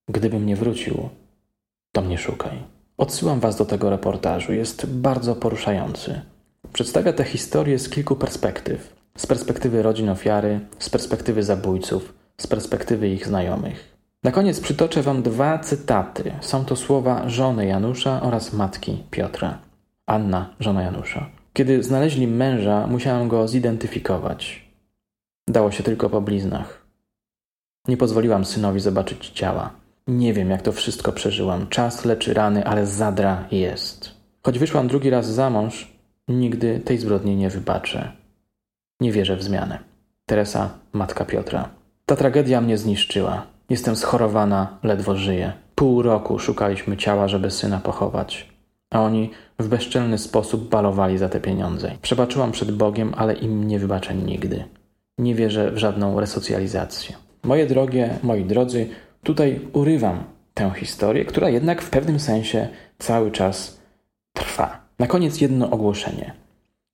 Gdybym 0.10 0.46
nie 0.46 0.56
wrócił, 0.56 1.10
to 1.92 2.02
mnie 2.02 2.18
szukaj. 2.18 2.58
Odsyłam 2.98 3.40
Was 3.40 3.56
do 3.56 3.66
tego 3.66 3.90
reportażu. 3.90 4.54
Jest 4.54 4.86
bardzo 4.86 5.36
poruszający. 5.36 6.22
Przedstawia 6.74 7.14
tę 7.14 7.24
historię 7.24 7.80
z 7.80 7.90
kilku 7.90 8.16
perspektyw. 8.16 8.96
Z 9.18 9.28
perspektywy 9.28 9.82
rodzin 9.82 10.10
ofiary, 10.10 10.60
z 10.80 10.90
perspektywy 10.90 11.44
zabójców, 11.44 12.14
z 12.38 12.48
perspektywy 12.48 13.10
ich 13.10 13.28
znajomych. 13.28 13.98
Na 14.24 14.32
koniec 14.32 14.60
przytoczę 14.60 15.02
Wam 15.02 15.22
dwa 15.24 15.60
cytaty. 15.60 16.32
Są 16.42 16.66
to 16.66 16.76
słowa 16.76 17.30
żony 17.30 17.66
Janusza 17.66 18.22
oraz 18.22 18.54
matki 18.54 19.04
Piotra. 19.12 19.71
Anna, 20.12 20.50
żona 20.60 20.82
Janusza. 20.82 21.30
Kiedy 21.54 21.84
znaleźli 21.84 22.28
męża, 22.28 22.88
musiałam 22.88 23.28
go 23.28 23.48
zidentyfikować. 23.48 24.66
Dało 25.48 25.72
się 25.72 25.84
tylko 25.84 26.10
po 26.10 26.22
bliznach. 26.22 26.86
Nie 27.88 27.98
pozwoliłam 27.98 28.46
synowi 28.46 28.80
zobaczyć 28.80 29.30
ciała. 29.30 29.72
Nie 30.08 30.34
wiem, 30.34 30.50
jak 30.50 30.62
to 30.62 30.72
wszystko 30.72 31.12
przeżyłam. 31.12 31.68
Czas 31.68 32.06
leczy 32.06 32.34
rany, 32.34 32.66
ale 32.66 32.88
zadra 32.88 33.48
jest. 33.52 34.12
Choć 34.44 34.60
wyszłam 34.60 34.88
drugi 34.88 35.10
raz 35.10 35.34
za 35.34 35.50
mąż, 35.50 35.92
nigdy 36.28 36.80
tej 36.80 36.98
zbrodni 36.98 37.36
nie 37.36 37.50
wybaczę. 37.50 38.12
Nie 39.00 39.12
wierzę 39.12 39.36
w 39.36 39.44
zmianę. 39.44 39.80
Teresa, 40.26 40.70
matka 40.94 41.26
Piotra. 41.26 41.70
Ta 42.06 42.16
tragedia 42.16 42.62
mnie 42.62 42.78
zniszczyła. 42.78 43.46
Jestem 43.70 43.96
schorowana, 43.96 44.78
ledwo 44.84 45.16
żyję. 45.16 45.54
Pół 45.76 46.02
roku 46.02 46.40
szukaliśmy 46.40 46.98
ciała, 46.98 47.28
żeby 47.28 47.52
syna 47.52 47.80
pochować. 47.80 48.51
A 48.92 49.02
oni 49.02 49.30
w 49.60 49.68
bezczelny 49.68 50.18
sposób 50.18 50.70
balowali 50.70 51.18
za 51.18 51.30
te 51.30 51.40
pieniądze. 51.40 51.92
Przebaczyłam 52.02 52.52
przed 52.52 52.72
Bogiem, 52.72 53.14
ale 53.18 53.34
im 53.34 53.68
nie 53.68 53.80
wybaczę 53.80 54.16
nigdy. 54.16 54.64
Nie 55.18 55.36
wierzę 55.36 55.72
w 55.72 55.78
żadną 55.78 56.20
resocjalizację. 56.20 57.16
Moje 57.44 57.66
drogie, 57.66 58.20
moi 58.24 58.46
drodzy, 58.46 58.90
tutaj 59.24 59.60
urywam 59.74 60.24
tę 60.54 60.72
historię, 60.76 61.26
która 61.26 61.50
jednak 61.50 61.82
w 61.82 61.90
pewnym 61.90 62.20
sensie 62.20 62.68
cały 63.00 63.32
czas 63.32 63.82
trwa. 64.34 64.82
Na 65.00 65.08
koniec 65.08 65.42
jedno 65.42 65.70
ogłoszenie. 65.70 66.34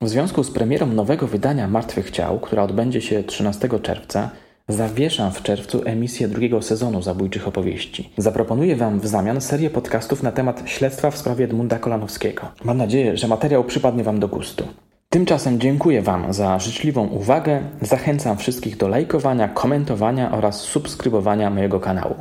W 0.02 0.10
związku 0.10 0.44
z 0.44 0.52
premierą 0.52 0.88
nowego 0.88 1.28
wydania 1.28 1.68
Martwych 1.68 2.12
Ciał, 2.12 2.40
która 2.40 2.64
odbędzie 2.64 3.02
się 3.02 3.24
13 3.24 3.70
czerwca, 3.82 4.30
Zawieszam 4.70 5.32
w 5.32 5.44
czerwcu 5.44 5.82
emisję 5.86 6.28
drugiego 6.28 6.62
sezonu 6.62 7.02
Zabójczych 7.02 7.48
Opowieści. 7.48 8.10
Zaproponuję 8.18 8.76
Wam 8.76 9.00
w 9.00 9.08
zamian 9.08 9.42
serię 9.42 9.70
podcastów 9.70 10.24
na 10.24 10.32
temat 10.32 10.64
śledztwa 10.66 11.12
w 11.12 11.18
sprawie 11.18 11.46
Edmunda 11.46 11.80
Kolanowskiego. 11.80 12.52
Mam 12.64 12.78
nadzieję, 12.78 13.18
że 13.18 13.28
materiał 13.28 13.64
przypadnie 13.64 14.04
Wam 14.04 14.20
do 14.20 14.28
gustu. 14.28 14.68
Tymczasem 15.10 15.60
dziękuję 15.60 16.02
Wam 16.02 16.34
za 16.34 16.60
życzliwą 16.60 17.08
uwagę. 17.08 17.62
Zachęcam 17.82 18.38
wszystkich 18.38 18.78
do 18.78 18.88
lajkowania, 18.88 19.48
komentowania 19.48 20.32
oraz 20.32 20.62
subskrybowania 20.62 21.50
mojego 21.50 21.80
kanału. 21.80 22.16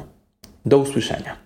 Do 0.66 0.78
usłyszenia. 0.78 1.45